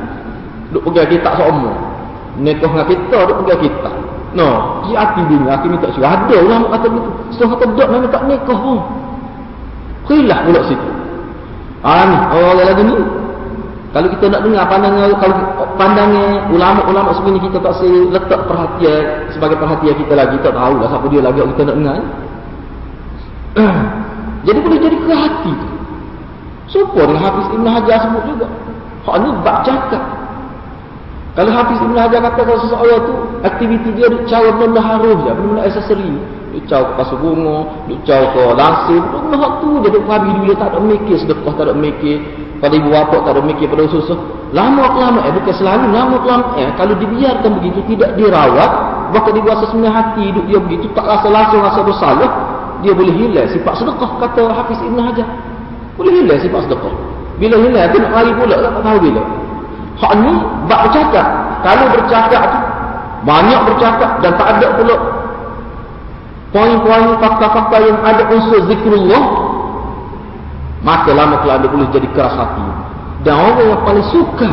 Duk 0.71 0.81
pergi 0.87 1.19
kita 1.19 1.29
semua. 1.35 1.75
Nikah 2.39 2.69
dengan 2.71 2.87
kita 2.87 3.17
duk 3.27 3.37
pergi 3.43 3.67
kita. 3.67 3.91
No, 4.31 4.79
dia 4.87 4.95
hati 4.95 5.27
dunia, 5.27 5.51
hati 5.59 5.67
minta 5.67 5.91
syurga. 5.91 6.23
Ada 6.23 6.35
ulama 6.39 6.65
kata 6.71 6.87
begitu. 6.87 7.11
Setengah 7.35 7.51
kata 7.59 7.63
dok 7.75 7.89
memang 7.91 8.11
tak 8.15 8.23
nikah 8.31 8.59
pun. 8.63 8.79
Khilaf 10.07 10.39
pula 10.47 10.61
situ. 10.71 10.89
Ah 11.83 12.07
ni, 12.07 12.17
orang 12.31 12.63
lagi 12.63 12.83
ni. 12.87 12.95
Kalau 13.91 14.08
kita 14.08 14.32
nak 14.32 14.41
dengar 14.47 14.63
pandangan 14.71 15.12
kalau 15.19 15.36
pandangan 15.75 16.47
ulama-ulama 16.47 17.12
sebenarnya 17.12 17.43
kita 17.51 17.58
tak 17.60 17.73
say 17.75 17.91
letak 18.08 18.39
perhatian 18.47 19.04
sebagai 19.36 19.60
perhatian 19.60 19.95
kita 19.99 20.13
lagi 20.15 20.36
tak 20.39 20.56
tahu 20.56 20.80
lah 20.80 20.88
siapa 20.88 21.06
dia 21.12 21.19
lagi 21.19 21.39
kita 21.43 21.62
nak 21.67 21.75
dengar. 21.75 21.95
jadi 24.47 24.60
boleh 24.63 24.80
jadi 24.80 24.95
ke 24.95 25.12
hati 25.12 25.51
tu. 25.51 25.67
Supaya 26.71 27.04
dengan 27.04 27.23
Hafiz 27.27 27.47
Ibn 27.51 27.67
Hajar 27.67 27.97
sebut 28.08 28.23
juga. 28.32 28.47
Hak 29.04 29.15
ni 29.19 29.30
bak 29.43 29.58
cakap. 29.67 30.04
Kalau 31.36 31.51
Hafiz 31.51 31.80
Ibn 31.84 31.95
Hajar 31.99 32.19
kata 32.32 32.41
kalau 32.47 32.60
seseorang 32.63 33.01
tu 33.04 33.13
aktiviti 33.43 33.89
dia 33.91 34.08
cara 34.32 34.56
benda 34.56 34.80
harus 34.80 35.19
je, 35.19 35.32
benda 35.36 35.62
aksesori. 35.67 36.12
Duk 36.51 36.67
cara 36.67 36.83
ke 36.83 36.93
pasar 36.99 37.17
bunga, 37.23 37.57
duk 37.87 37.99
cara 38.03 38.27
ke 38.35 38.43
langsir, 38.59 38.99
benda 38.99 39.35
hak 39.39 39.53
tu 39.63 39.69
dia 39.79 39.89
duk 39.95 40.03
habis 40.03 40.35
dia 40.43 40.53
tak 40.59 40.67
ada 40.75 40.79
mikir 40.83 41.15
sedekah, 41.15 41.53
tak 41.55 41.65
ada 41.71 41.75
mikir 41.75 42.15
pada 42.59 42.73
ibu 42.75 42.89
bapa 42.91 43.17
tak 43.23 43.31
ada 43.39 43.41
mikir 43.41 43.65
pada 43.71 43.87
usus. 43.87 44.11
Lama 44.51 44.83
kelama 44.91 45.19
eh 45.23 45.31
bukan 45.31 45.53
selalu 45.55 45.95
lama 45.95 46.15
kelama 46.27 46.45
eh 46.59 46.67
kalau 46.75 46.91
dibiarkan 46.99 47.51
begitu 47.63 47.79
tidak 47.95 48.19
dirawat, 48.19 48.71
bahkan 49.15 49.31
dibuat 49.31 49.63
sesuai 49.63 49.87
hati 49.87 50.21
hidup 50.27 50.43
dia 50.51 50.59
begitu 50.59 50.85
tak 50.91 51.07
rasa 51.07 51.27
langsung 51.31 51.63
rasa 51.63 51.79
bersalah, 51.87 52.29
dia 52.83 52.91
boleh 52.91 53.15
hilang 53.15 53.47
sifat 53.47 53.73
sedekah 53.79 54.11
kata 54.19 54.43
Hafiz 54.51 54.79
Ibn 54.83 54.97
Hajar. 55.07 55.27
Boleh 55.95 56.13
hilang 56.19 56.39
sifat 56.43 56.67
sedekah. 56.67 56.93
Bila 57.39 57.55
hilang, 57.63 57.89
tu 57.89 57.97
nak 57.97 58.11
lari 58.11 58.31
pula, 58.37 58.55
tak 58.59 58.73
tahu 58.85 58.97
bila. 59.01 59.21
Hak 59.97 60.13
ni, 60.19 60.33
bak 60.69 60.79
bercakap. 60.89 61.27
Kalau 61.61 61.85
bercakap 61.89 62.43
tu, 62.43 62.59
banyak 63.21 63.59
bercakap 63.69 64.11
dan 64.25 64.31
tak 64.33 64.47
ada 64.57 64.67
pula 64.77 65.20
poin-poin 66.51 67.17
fakta-fakta 67.17 67.77
yang 67.79 67.97
ada 68.03 68.23
unsur 68.31 68.59
zikrullah, 68.67 69.23
maka 70.83 71.09
lama 71.15 71.41
kalau 71.41 71.53
anda 71.57 71.67
boleh 71.71 71.87
jadi 71.91 72.07
keras 72.11 72.35
hati. 72.35 72.65
Dan 73.21 73.35
orang 73.37 73.67
yang 73.69 73.81
paling 73.85 74.07
suka 74.09 74.51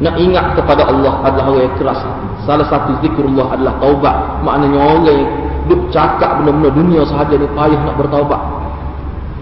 nak 0.00 0.16
ingat 0.16 0.56
kepada 0.56 0.88
Allah 0.88 1.20
adalah 1.28 1.44
orang 1.52 1.64
yang 1.68 1.76
keras 1.76 2.00
hati. 2.00 2.28
Salah 2.48 2.66
satu 2.72 2.96
zikrullah 3.04 3.52
adalah 3.52 3.76
taubat. 3.78 4.16
Maknanya 4.40 4.78
orang 4.80 5.02
yang 5.04 5.20
duk 5.68 5.92
cakap 5.92 6.40
benda-benda 6.40 6.72
dunia 6.72 7.00
sahaja 7.04 7.36
ni 7.36 7.44
payah 7.52 7.80
nak 7.84 7.96
bertaubat. 8.00 8.40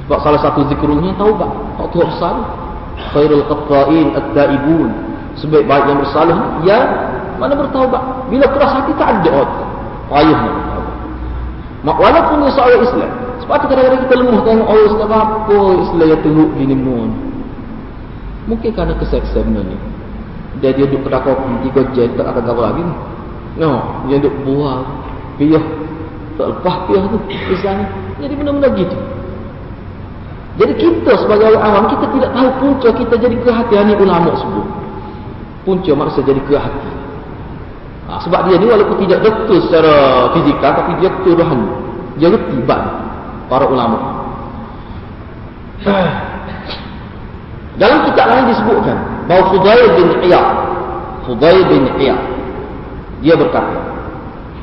Sebab 0.09 0.19
salah 0.25 0.41
satu 0.43 0.67
zikrulnya 0.67 1.15
taubat. 1.15 1.47
Tak 1.79 1.87
tahu 1.95 2.03
bersalah. 2.03 2.49
Khairul 3.15 3.45
qatta'in 3.47 4.07
at-ta'ibun. 4.19 4.91
Sebaik-baik 5.39 5.85
yang 5.87 5.99
bersalah 6.03 6.39
ya 6.67 6.79
mana 7.39 7.55
bertaubat. 7.55 8.03
Bila 8.27 8.47
keras 8.51 8.73
hati 8.75 8.93
tak 8.99 9.23
ada. 9.23 9.47
Payahnya 10.11 10.51
bertaubat. 10.51 10.58
Walaupun 11.87 12.37
dia 12.43 12.51
seorang 12.59 12.83
Islam. 12.83 13.11
Sebab 13.39 13.55
tu 13.63 13.67
kadang-kadang 13.71 14.03
kita 14.09 14.15
lemah 14.19 14.41
tengok 14.43 14.67
orang 14.67 14.87
Islam 14.91 15.11
apa 15.15 15.59
Islam 15.87 16.07
yang 16.11 16.23
teruk 16.27 16.51
gini 16.59 16.75
pun. 16.75 17.11
Mungkin 18.51 18.71
kerana 18.75 18.95
keseksa 18.99 19.39
benda 19.45 19.63
ni. 19.63 19.77
Dia 20.59 20.75
dia 20.75 20.91
duduk 20.91 21.07
kedai 21.07 21.23
kopi, 21.23 21.71
tiga 21.71 21.83
jam, 21.95 22.09
tak 22.19 22.27
akan 22.35 22.43
gagal 22.43 22.65
lagi 22.67 22.83
ni. 22.83 22.95
No, 23.63 23.73
dia 24.11 24.17
duduk 24.19 24.35
buah, 24.43 24.81
piyah. 25.39 25.65
Tak 26.35 26.47
lepas 26.55 26.77
piyah 26.87 27.03
tu, 27.11 27.19
Islam 27.51 27.77
Jadi 28.19 28.33
benda-benda 28.35 28.69
gitu. 28.75 28.99
Jadi 30.59 30.73
kita 30.75 31.13
sebagai 31.23 31.55
orang 31.55 31.63
awam 31.63 31.85
kita 31.87 32.07
tidak 32.19 32.31
tahu 32.35 32.49
punca 32.59 32.89
kita 32.91 33.15
jadi 33.15 33.37
kehatian 33.47 33.95
ulama 33.95 34.35
sebut. 34.35 34.67
Punca 35.63 35.93
manusia 35.95 36.27
jadi 36.27 36.43
kehati. 36.43 36.98
Ha, 38.09 38.17
sebab 38.25 38.49
dia 38.49 38.57
ni 38.57 38.65
walaupun 38.65 38.97
tidak 39.05 39.21
betul 39.21 39.61
secara 39.69 39.93
fizikal 40.33 40.73
tapi 40.73 40.97
dia 40.97 41.13
betul 41.13 41.37
rohani. 41.37 41.69
Dia 42.17 42.29
reti 42.33 42.57
bab 42.65 42.83
para 43.53 43.69
ulama. 43.69 43.99
Dalam 47.81 48.11
kitab 48.11 48.27
lain 48.27 48.51
disebutkan 48.51 48.99
bahawa 49.31 49.45
Fudail 49.55 49.87
bin 49.95 50.09
Iyad 50.27 50.49
Fudail 51.29 51.63
bin 51.71 51.85
Iyad 51.95 52.19
dia 53.23 53.39
berkata 53.39 53.79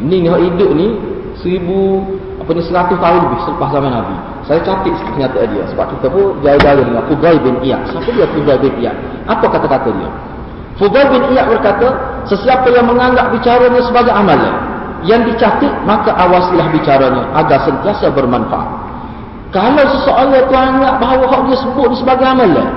ini 0.03 0.27
hidup 0.27 0.69
ni 0.75 0.99
seribu 1.39 2.03
apa 2.43 2.51
ni 2.51 2.59
seratus 2.59 2.99
tahun 2.99 3.23
lebih 3.23 3.39
selepas 3.47 3.69
zaman 3.71 3.87
Nabi 3.87 4.15
saya 4.45 4.59
catat 4.61 4.93
kenyataan 4.93 5.47
dia 5.49 5.65
sebab 5.73 5.85
kita 5.97 6.05
pun 6.11 6.37
jauh-jauh 6.45 6.83
dengan 6.85 7.03
Fudail 7.09 7.37
bin 7.41 7.55
Iyad. 7.65 7.81
Siapa 7.89 8.09
dia 8.13 8.27
Fudail 8.29 8.59
bin 8.61 8.73
Iyad? 8.77 8.97
Apa 9.25 9.45
kata-kata 9.49 9.89
dia? 9.89 10.09
Fudail 10.75 11.07
bin 11.07 11.23
Iyad 11.31 11.47
berkata, 11.47 11.87
sesiapa 12.27 12.67
yang 12.75 12.91
menganggap 12.91 13.31
bicaranya 13.31 13.79
sebagai 13.79 14.11
amalan 14.11 14.53
yang 15.07 15.23
dicatat, 15.23 15.71
maka 15.87 16.11
awasilah 16.17 16.67
bicaranya 16.73 17.23
agar 17.37 17.63
sentiasa 17.63 18.11
bermanfaat. 18.11 18.67
Kalau 19.55 19.83
seseorang 19.87 20.35
itu 20.35 20.51
anggap 20.51 20.99
bahawa 20.99 21.23
hak 21.31 21.41
dia 21.47 21.57
sebut 21.63 21.87
ni 21.87 21.95
sebagai 21.95 22.27
amalan, 22.27 22.69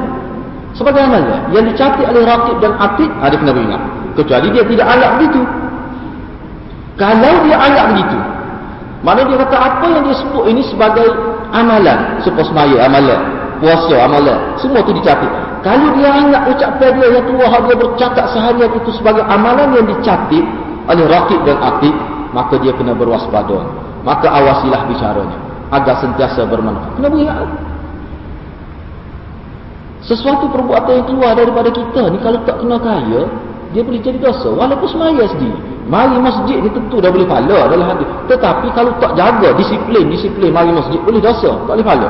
sebagai 0.78 1.02
amalan 1.02 1.42
yang 1.50 1.64
dicatat 1.66 2.06
oleh 2.06 2.22
rakib 2.22 2.56
dan 2.62 2.72
atid, 2.78 3.11
ada 3.18 3.34
kena 3.34 3.52
ingat. 3.56 3.82
Kecuali 4.14 4.46
dia 4.54 4.62
tidak 4.62 4.87
anggap 4.87 5.11
begitu. 5.18 5.42
Kalau 6.98 7.34
dia 7.46 7.56
anggap 7.58 7.87
begitu, 7.94 8.18
mana 9.02 9.20
dia 9.26 9.37
kata 9.42 9.56
apa 9.58 9.87
yang 9.90 10.02
dia 10.06 10.16
sebut 10.22 10.44
ini 10.46 10.62
sebagai 10.70 11.08
amalan. 11.50 12.22
Supaya 12.22 12.46
semaya 12.46 12.76
amalan. 12.87 13.20
Puasa 13.58 13.94
amalan. 14.06 14.38
Semua 14.58 14.82
itu 14.82 14.94
dicatat. 14.94 15.47
Kalau 15.68 16.00
dia 16.00 16.09
anggap 16.09 16.48
ucapan 16.48 16.96
dia 16.96 17.09
yang 17.12 17.28
tua 17.28 17.61
dia 17.61 17.76
bercakap 17.76 18.24
seharian 18.33 18.72
itu 18.72 18.88
sebagai 18.96 19.20
amalan 19.28 19.76
yang 19.76 19.85
dicatat 19.85 20.44
oleh 20.88 21.04
rakib 21.12 21.44
dan 21.44 21.61
atib. 21.61 21.92
Maka 22.33 22.57
dia 22.64 22.72
kena 22.72 22.96
berwaspada. 22.96 23.68
Maka 24.00 24.33
awasilah 24.33 24.88
bicaranya. 24.88 25.37
Agar 25.68 26.00
sentiasa 26.00 26.48
bermanfaat. 26.48 26.96
Kena 26.96 27.09
beringat. 27.12 27.48
Sesuatu 30.09 30.48
perbuatan 30.48 31.04
yang 31.04 31.07
keluar 31.12 31.37
daripada 31.37 31.68
kita 31.68 32.16
ni 32.16 32.16
kalau 32.24 32.40
tak 32.48 32.64
kena 32.64 32.81
kaya, 32.81 33.28
dia 33.76 33.85
boleh 33.85 34.00
jadi 34.00 34.16
dosa. 34.16 34.48
Walaupun 34.48 34.88
semaya 34.88 35.28
sendiri. 35.28 35.61
Mari 35.85 36.16
masjid 36.16 36.64
ni 36.64 36.72
tentu 36.72 36.96
dah 36.96 37.12
boleh 37.12 37.28
pahala 37.28 37.68
adalah 37.68 37.92
hadis. 37.92 38.09
Tetapi 38.28 38.72
kalau 38.72 38.96
tak 38.96 39.12
jaga 39.20 39.52
disiplin, 39.52 40.09
disiplin 40.09 40.48
mari 40.48 40.72
masjid 40.72 40.96
boleh 41.04 41.20
dosa, 41.20 41.61
tak 41.68 41.76
boleh 41.76 41.85
pahala. 41.85 42.09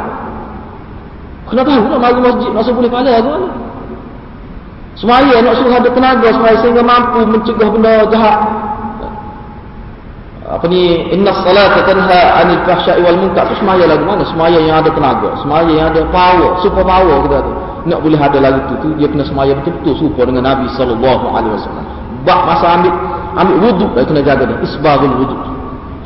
Kenapa 1.48 1.68
nak 1.72 2.00
mari 2.00 2.20
masjid 2.20 2.50
masuk 2.52 2.72
boleh 2.76 2.90
pahala 2.92 3.12
tu 3.24 3.28
mana? 3.32 3.48
Semaya 4.98 5.34
nak 5.40 5.54
suruh 5.56 5.74
ada 5.78 5.90
tenaga 5.94 6.28
semaya 6.34 6.56
sehingga 6.58 6.82
mampu 6.82 7.20
mencegah 7.24 7.68
benda 7.70 7.92
jahat. 8.10 8.38
Apa 10.48 10.64
ni 10.64 11.12
inna 11.12 11.30
salata 11.44 11.84
tanha 11.84 12.22
'anil 12.40 12.62
fahsya'i 12.64 13.04
wal 13.04 13.18
munkar 13.20 13.46
tu 13.52 13.54
semaya 13.60 13.84
lagu 13.84 14.04
mana? 14.04 14.24
Semaya 14.26 14.58
yang 14.58 14.80
ada 14.80 14.90
tenaga, 14.90 15.28
semaya 15.44 15.70
yang 15.70 15.86
ada 15.92 16.02
power, 16.08 16.56
super 16.64 16.82
power 16.82 17.16
kita 17.28 17.38
tu. 17.44 17.52
Nak 17.88 17.98
boleh 18.04 18.20
ada 18.20 18.38
lagi 18.42 18.60
tu, 18.68 18.74
tu 18.84 18.88
dia 18.98 19.06
kena 19.08 19.24
semaya 19.24 19.52
betul-betul 19.56 19.94
serupa 19.96 20.28
dengan 20.28 20.44
Nabi 20.50 20.66
sallallahu 20.76 21.24
alaihi 21.30 21.52
wasallam. 21.56 21.84
Bak 22.26 22.40
masa 22.44 22.66
ambil 22.76 22.92
ambil 23.38 23.56
wuduk 23.62 23.90
dah 23.94 24.04
kena 24.06 24.20
jaga 24.24 24.42
dia 24.50 24.58
isbagul 24.66 25.12
wuduk 25.22 25.40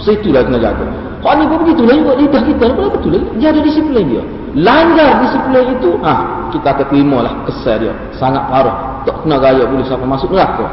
itu 0.02 0.28
dah 0.34 0.42
kena 0.42 0.58
jaga 0.58 0.84
kalau 1.22 1.36
ni 1.38 1.44
pun 1.46 1.58
begitu 1.62 1.82
lah 1.86 1.94
juga 1.94 2.12
lidah 2.18 2.42
kita 2.42 2.64
apa 2.74 2.82
betul 2.98 3.12
dia 3.38 3.48
ada 3.54 3.60
disiplin 3.62 4.04
dia 4.10 4.22
langgar 4.56 5.22
disiplin 5.24 5.76
itu. 5.76 5.96
Ah 6.04 6.42
kita 6.52 6.68
akan 6.76 6.86
terima 6.92 7.18
lah 7.24 7.34
kesal 7.48 7.80
dia. 7.80 7.94
Sangat 8.20 8.44
parah. 8.52 9.02
Tak 9.08 9.24
kena 9.24 9.36
gaya 9.40 9.64
boleh 9.64 9.82
sampai 9.88 10.06
masuk 10.06 10.28
neraka. 10.30 10.68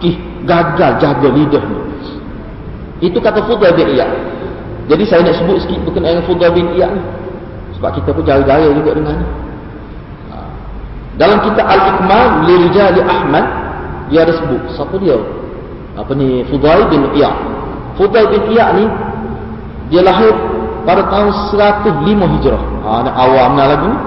Ih, 0.00 0.16
gagal 0.46 1.02
jaga 1.02 1.28
lidah 1.28 1.64
ni. 1.66 1.76
Itu 3.10 3.18
kata 3.20 3.44
Fudal 3.44 3.76
bin 3.76 3.92
Iyad. 3.92 4.08
Jadi 4.86 5.02
saya 5.04 5.26
nak 5.26 5.36
sebut 5.36 5.58
sikit 5.60 5.82
berkenaan 5.82 6.22
dengan 6.22 6.26
Fudal 6.30 6.50
bin 6.54 6.66
Iyad 6.72 6.94
ni. 6.94 7.02
Sebab 7.76 7.90
kita 7.92 8.08
pun 8.14 8.24
jaya-jaya 8.24 8.72
juga 8.72 8.96
dengan 8.96 9.20
ni 9.20 9.28
ah. 10.32 10.48
dalam 11.20 11.44
kitab 11.44 11.68
Al-Ikmal 11.68 12.48
Lirijali 12.48 13.04
Ahmad 13.04 13.44
dia 14.08 14.24
ada 14.24 14.32
sebut. 14.32 14.62
Siapa 14.72 14.96
dia? 14.96 15.18
Apa 15.92 16.16
ni? 16.16 16.40
Fudail 16.48 16.88
bin 16.88 17.04
Iyad. 17.12 17.36
Fudail 18.00 18.32
bin 18.32 18.42
Iyad 18.48 18.70
ni 18.80 18.84
dia 19.92 20.00
lahir 20.00 20.32
pada 20.86 21.02
tahun 21.10 21.28
105 21.50 22.06
Hijrah. 22.06 22.62
Ha 22.86 22.90
ni 23.02 23.10
awam 23.10 23.50
nak 23.58 23.66
lagi 23.74 23.86
ni. 23.90 23.98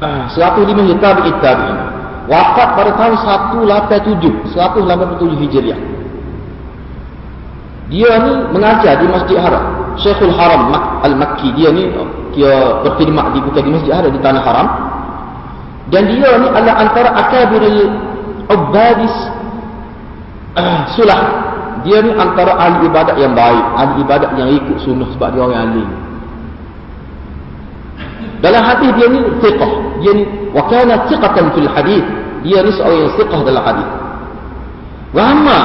Ha 0.00 0.32
105 0.32 0.72
Hijrah 0.72 0.98
tabi'i 0.98 1.32
tabi'in. 1.44 1.78
Wafat 2.24 2.68
pada 2.72 2.90
tahun 2.96 3.14
187, 3.68 4.56
187 4.56 5.44
Hijriah. 5.44 5.80
Dia 7.92 8.10
ni 8.16 8.32
mengajar 8.56 8.96
di 8.96 9.06
Masjid 9.12 9.36
Haram. 9.36 9.92
Syekhul 10.00 10.32
Haram 10.32 10.72
Al-Makki 11.04 11.52
dia 11.54 11.70
ni 11.70 11.86
dia 12.34 12.82
berkhidmat 12.82 13.36
di 13.36 13.38
bukan 13.44 13.62
di 13.62 13.70
Masjid 13.76 13.92
Haram 13.92 14.10
di 14.10 14.20
Tanah 14.24 14.42
Haram. 14.42 14.66
Dan 15.92 16.08
dia 16.08 16.40
ni 16.40 16.48
adalah 16.48 16.76
antara 16.80 17.10
akabirul 17.12 17.92
Ubadis 18.48 19.14
uh, 20.56 20.88
Sulah 20.96 21.43
Dia 21.84 22.00
ni 22.00 22.10
antara 22.16 22.56
ahli 22.56 22.88
ibadat 22.88 23.16
yang 23.20 23.36
baik 23.36 23.64
Ahli 23.76 23.92
ibadat 24.02 24.30
yang 24.40 24.48
ikut 24.56 24.76
sunnah 24.82 25.08
Sebab 25.14 25.28
dia 25.36 25.40
orang 25.44 25.60
alim 25.68 25.90
Dalam 28.40 28.62
hadis 28.64 28.90
dia 28.96 29.06
ni 29.12 29.20
Tiqah 29.44 29.72
Dia 30.00 30.12
ni 30.16 30.24
Wakana 30.56 31.06
tiqatan 31.06 31.52
fil 31.52 31.68
hadis 31.68 32.04
Dia 32.40 32.64
ni 32.64 32.72
seorang 32.72 32.98
yang 33.04 33.12
tiqah 33.20 33.40
dalam 33.44 33.62
hadis 33.62 33.88
Ramai. 35.14 35.64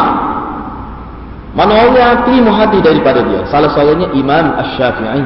Mana 1.57 1.73
orang 1.81 1.97
yang 1.97 2.21
terima 2.29 2.51
hadis 2.53 2.79
daripada 2.85 3.25
dia. 3.25 3.41
Salah 3.49 3.73
satunya 3.73 4.05
Imam 4.13 4.53
Ash-Syafi'i. 4.61 5.25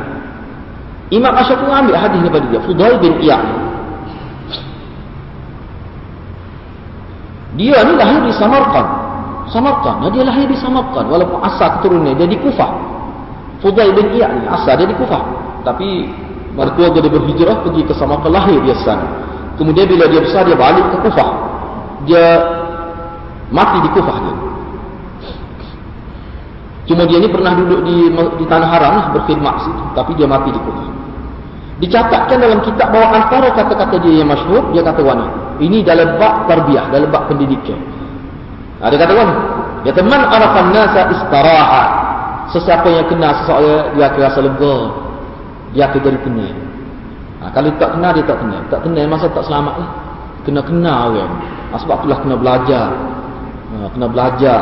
Imam 1.12 1.36
Ash-Syafi'i 1.36 1.68
ambil 1.84 2.00
hadis 2.00 2.20
daripada 2.24 2.46
dia. 2.48 2.60
Fudail 2.64 2.96
bin 3.04 3.14
Iyad. 3.20 3.44
Dia 7.60 7.78
ni 7.86 7.94
lahir 8.00 8.20
di 8.24 8.34
Samarkand. 8.40 9.03
Samarkand. 9.52 10.08
Dia 10.14 10.24
lahir 10.24 10.46
di 10.48 10.58
Samarkand. 10.60 11.10
Walaupun 11.10 11.40
asal 11.44 11.80
keturunannya 11.80 12.16
dia 12.20 12.28
di 12.30 12.38
Kufah. 12.40 12.72
Fudail 13.64 13.96
bin 13.96 14.12
Iyad 14.16 14.32
ni 14.40 14.46
asal 14.48 14.80
dia 14.80 14.88
di 14.88 14.96
Kufah. 14.96 15.24
Tapi 15.64 16.08
mertua 16.54 16.92
dia 16.94 17.02
berhijrah 17.04 17.64
pergi 17.66 17.82
ke 17.84 17.94
Samarkand 17.96 18.34
lahir 18.34 18.60
dia 18.64 18.76
sana. 18.84 19.08
Kemudian 19.60 19.86
bila 19.86 20.10
dia 20.10 20.22
besar 20.22 20.48
dia 20.48 20.56
balik 20.56 20.86
ke 20.94 20.98
Kufah. 21.10 21.30
Dia 22.08 22.26
mati 23.52 23.78
di 23.84 23.90
Kufah 23.92 24.18
dia. 24.22 24.36
Cuma 26.84 27.08
dia 27.08 27.16
ni 27.16 27.32
pernah 27.32 27.56
duduk 27.56 27.80
di 27.88 28.12
di 28.12 28.46
tanah 28.48 28.68
haram 28.68 28.92
lah 29.00 29.06
berkhidmat 29.16 29.56
situ, 29.64 29.84
tapi 29.96 30.12
dia 30.20 30.28
mati 30.28 30.52
di 30.52 30.60
Kufah. 30.60 30.88
Dicatatkan 31.80 32.38
dalam 32.40 32.60
kitab 32.64 32.96
bahawa 32.96 33.24
antara 33.24 33.52
kata-kata 33.56 34.00
dia 34.04 34.24
yang 34.24 34.30
masyhur, 34.30 34.72
dia 34.72 34.84
kata 34.86 35.04
wani. 35.04 35.28
Ini 35.64 35.84
dalam 35.84 36.16
bab 36.16 36.48
tarbiyah, 36.48 36.92
dalam 36.92 37.10
bab 37.12 37.28
pendidikan. 37.28 37.76
Ada 38.82 38.96
kata 38.98 39.14
wani. 39.14 39.36
Dia 39.84 39.94
teman 39.94 40.22
arafan 40.24 40.72
nasa 40.72 41.02
istarahat. 41.12 41.90
Sesiapa 42.56 42.88
yang 42.88 43.08
kenal 43.10 43.34
seseorang, 43.44 43.98
dia 43.98 44.06
akan 44.10 44.20
rasa 44.24 44.40
lega. 44.40 44.76
Dia 45.74 45.84
akan 45.90 46.00
jadi 46.00 46.20
tenang. 46.24 46.58
Ha, 47.42 47.44
kalau 47.52 47.70
tak 47.76 47.90
kenal, 47.98 48.12
dia 48.16 48.24
tak 48.24 48.38
tenang. 48.40 48.64
Tak 48.72 48.80
tenang, 48.86 49.08
masa 49.10 49.26
tak 49.28 49.44
selamat 49.46 49.76
lah. 49.78 49.90
Kena 50.48 50.62
kenal 50.64 51.12
orang. 51.12 51.34
Ha, 51.72 51.74
sebab 51.82 51.96
itulah 52.04 52.20
kena 52.24 52.36
belajar. 52.40 52.88
Ha, 53.74 53.76
kena 53.92 54.08
belajar 54.08 54.62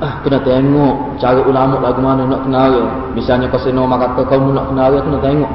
ah 0.00 0.16
kena 0.24 0.40
tengok 0.40 1.20
cara 1.20 1.40
ulama 1.44 1.76
lagu 1.76 2.00
mana 2.00 2.24
nak 2.24 2.48
kenal 2.48 2.72
dia 2.72 2.84
misalnya 3.12 3.46
kau 3.52 3.60
mak 3.84 3.98
kata 4.00 4.20
kau 4.32 4.48
nak 4.48 4.72
kenal 4.72 4.88
dia 4.96 5.00
kena 5.04 5.18
tengok 5.20 5.50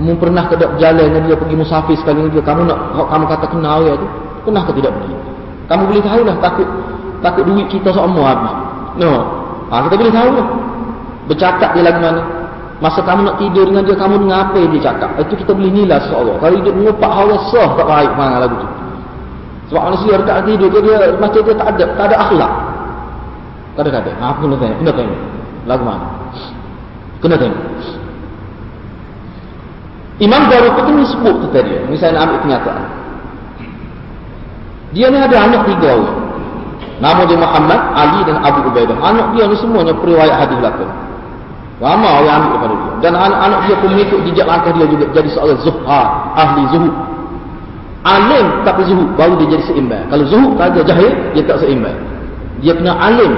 mu 0.00 0.12
pernah 0.16 0.44
ke 0.48 0.56
dak 0.56 0.72
berjalan 0.72 1.20
dia 1.28 1.36
pergi 1.36 1.56
musafir 1.60 1.96
sekali 2.00 2.24
dia 2.32 2.40
kamu 2.40 2.64
nak 2.64 2.96
kamu 2.96 3.24
kata 3.28 3.46
kenal 3.52 3.84
dia 3.84 3.92
tu 4.00 4.08
pernah 4.48 4.62
ke 4.64 4.72
tidak 4.80 4.92
pergi 4.96 5.14
kamu 5.68 5.82
boleh 5.84 6.02
tahu 6.02 6.22
lah 6.24 6.36
takut 6.40 6.68
takut 7.20 7.44
duit 7.46 7.66
kita 7.68 7.88
semua 7.92 8.24
habis 8.34 8.54
no 9.00 9.12
ha, 9.70 9.84
kita 9.86 9.94
boleh 9.96 10.14
tahu 10.14 10.30
lah 10.34 10.46
bercakap 11.30 11.70
dia 11.76 11.82
lagu 11.86 12.00
mana 12.02 12.22
masa 12.80 13.04
kamu 13.04 13.20
nak 13.28 13.36
tidur 13.36 13.64
dengan 13.68 13.82
dia 13.84 13.96
kamu 13.96 14.14
dengar 14.24 14.40
apa 14.50 14.60
dia 14.72 14.80
cakap 14.80 15.10
itu 15.20 15.34
kita 15.44 15.52
boleh 15.52 15.70
nilai 15.72 16.00
seorang 16.08 16.36
kalau 16.40 16.56
dia 16.64 16.72
mengupak 16.72 17.10
hal 17.12 17.28
sah 17.52 17.70
tak 17.76 17.86
baik 17.86 18.12
mana 18.16 18.36
lagu 18.44 18.56
tu 18.56 18.68
sebab 19.70 19.82
manusia 19.86 20.18
dekat 20.18 20.36
tidur 20.50 20.68
dia, 20.72 20.80
dia 20.82 20.96
macam 21.20 21.40
dia 21.46 21.54
tak 21.54 21.68
ada 21.76 21.84
tak 21.94 22.06
ada 22.10 22.16
akhlak 22.26 22.52
Kata-kata. 23.80 24.10
Ha, 24.18 24.24
aku 24.34 24.44
kena 24.44 24.56
tengok. 24.60 24.76
Kena 24.84 24.92
tengok. 24.92 25.20
Lagu 25.64 25.82
mana? 25.88 26.06
Kena 27.24 27.36
tengok. 27.40 27.64
Imam 30.20 30.42
Darul 30.52 30.76
Qutni 30.76 31.04
sebut 31.08 31.34
tu 31.40 31.48
tadi. 31.48 31.72
Misalnya 31.88 32.20
nak 32.20 32.22
ambil 32.28 32.38
kenyataan. 32.44 32.88
Dia 34.92 35.06
ni 35.08 35.18
ada 35.22 35.36
anak 35.38 35.62
tiga 35.70 35.96
orang. 35.96 36.19
Nama 37.00 37.22
dia 37.24 37.38
Muhammad, 37.40 37.80
Ali 37.96 38.20
dan 38.28 38.44
Abu 38.44 38.68
Ubaidah. 38.68 38.96
Anak 39.00 39.32
dia 39.32 39.48
ni 39.48 39.56
semuanya 39.56 39.96
periwayat 39.96 40.36
hadis 40.36 40.56
belakang. 40.60 40.92
Ramai 41.80 42.12
orang 42.12 42.44
ambil 42.44 42.50
daripada 42.52 42.74
dia. 42.76 42.92
Dan 43.00 43.12
anak-anak 43.16 43.60
dia 43.64 43.76
pun 43.80 43.88
mengikut 43.96 44.20
jejak 44.28 44.46
langkah 44.46 44.72
dia 44.76 44.84
juga 44.84 45.04
jadi 45.16 45.28
seorang 45.32 45.60
zuhar, 45.64 46.06
ahli 46.36 46.62
zuhud. 46.68 46.94
Alim 48.04 48.46
tapi 48.68 48.80
zuhud, 48.84 49.08
baru 49.16 49.32
dia 49.40 49.56
jadi 49.56 49.64
seimbang. 49.64 50.04
Kalau 50.12 50.24
zuhud 50.28 50.52
tak 50.60 50.76
ada 50.76 50.80
jahil, 50.84 51.12
dia 51.32 51.42
tak 51.48 51.58
seimbang. 51.64 51.96
Dia 52.60 52.76
kena 52.76 52.92
alim, 53.00 53.32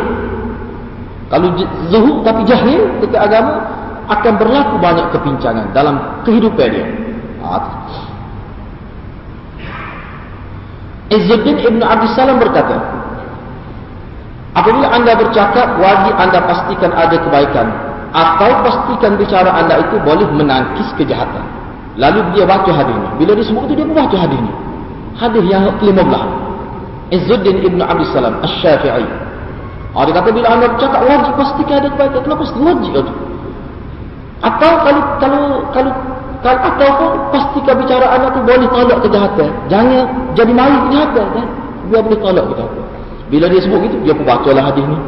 kalau 1.32 1.48
zuhud 1.88 2.20
tapi 2.28 2.44
jahil 2.44 2.84
ketika 3.00 3.24
agama 3.24 3.64
akan 4.12 4.32
berlaku 4.36 4.76
banyak 4.76 5.06
kepincangan 5.16 5.72
dalam 5.72 5.96
kehidupan 6.28 6.68
dia. 6.68 6.84
Ha. 7.40 7.56
Izzuddin 11.08 11.56
Ibn 11.56 11.80
Abdul 11.80 12.12
Salam 12.12 12.36
berkata, 12.36 12.76
Apabila 14.52 14.86
anda 14.92 15.16
bercakap, 15.16 15.80
wajib 15.80 16.14
anda 16.20 16.38
pastikan 16.44 16.92
ada 16.92 17.16
kebaikan. 17.16 17.66
Atau 18.12 18.52
pastikan 18.60 19.16
bicara 19.16 19.48
anda 19.48 19.80
itu 19.80 19.96
boleh 20.04 20.28
menangkis 20.36 20.92
kejahatan. 21.00 21.40
Lalu 21.96 22.20
dia 22.36 22.44
baca 22.44 22.68
hadis 22.68 22.92
ini. 22.92 23.08
Bila 23.16 23.30
dia 23.36 23.46
sebut 23.48 23.64
itu, 23.68 23.80
dia 23.80 23.88
baca 23.88 24.16
hadis 24.16 24.36
ini. 24.36 24.52
Hadis 25.16 25.44
yang 25.48 25.64
ke-15. 25.80 26.24
Izzuddin 27.12 27.56
Ibn 27.64 27.80
Abdul 27.84 28.08
Salam, 28.12 28.40
Al-Syafi'i. 28.44 29.04
Dia 29.92 30.12
kata 30.16 30.28
bila 30.32 30.46
anda 30.48 30.66
bercakap 30.72 31.00
wajib 31.04 31.32
pastikan 31.36 31.74
ada 31.84 31.88
kebaikan. 31.92 32.20
Kenapa 32.24 32.44
wajib 32.48 32.92
itu? 32.96 33.12
Atau 34.42 34.72
kalau 34.82 35.02
kalau 35.20 35.42
kalau 35.70 35.92
kalau 36.42 36.58
ataupun 36.58 37.10
pastikan 37.30 37.74
bicara 37.78 38.06
anda 38.08 38.32
tu 38.32 38.40
boleh 38.42 38.68
tolak 38.72 38.98
kejahatan. 39.04 39.50
Jangan 39.68 40.04
jadi 40.32 40.52
mari 40.56 40.76
kejahatan 40.88 41.26
kan. 41.36 41.46
Dia 41.92 42.00
boleh 42.00 42.20
tolak 42.24 42.44
kejahatan. 42.52 42.81
Bila 43.32 43.48
dia 43.48 43.64
sebut 43.64 43.80
gitu, 43.88 43.96
dia 44.04 44.12
pun 44.12 44.28
bacalah 44.28 44.68
hadis 44.68 44.84
ni. 44.84 44.98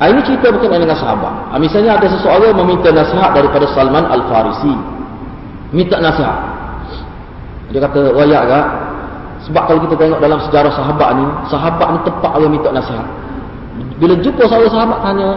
Ha, 0.00 0.02
ini 0.08 0.20
cerita 0.24 0.48
berkenaan 0.48 0.88
dengan 0.88 0.96
sahabat. 0.96 1.52
Ha, 1.52 1.54
misalnya 1.60 2.00
ada 2.00 2.08
seseorang 2.08 2.56
meminta 2.56 2.88
nasihat 2.88 3.36
daripada 3.36 3.68
Salman 3.76 4.08
Al-Farisi. 4.08 4.72
Minta 5.76 6.00
nasihat. 6.00 6.38
Dia 7.68 7.84
kata, 7.84 8.16
wayak 8.16 8.42
kak, 8.48 8.66
sebab 9.44 9.62
kalau 9.68 9.80
kita 9.84 9.94
tengok 10.00 10.20
dalam 10.24 10.40
sejarah 10.48 10.72
sahabat 10.72 11.08
ni, 11.20 11.26
sahabat 11.52 11.86
ni 11.92 11.98
tepat 12.08 12.32
orang 12.32 12.52
minta 12.56 12.70
nasihat. 12.72 13.06
Bila 14.00 14.14
jumpa 14.24 14.42
seorang 14.48 14.72
sahabat 14.72 14.98
tanya, 15.04 15.28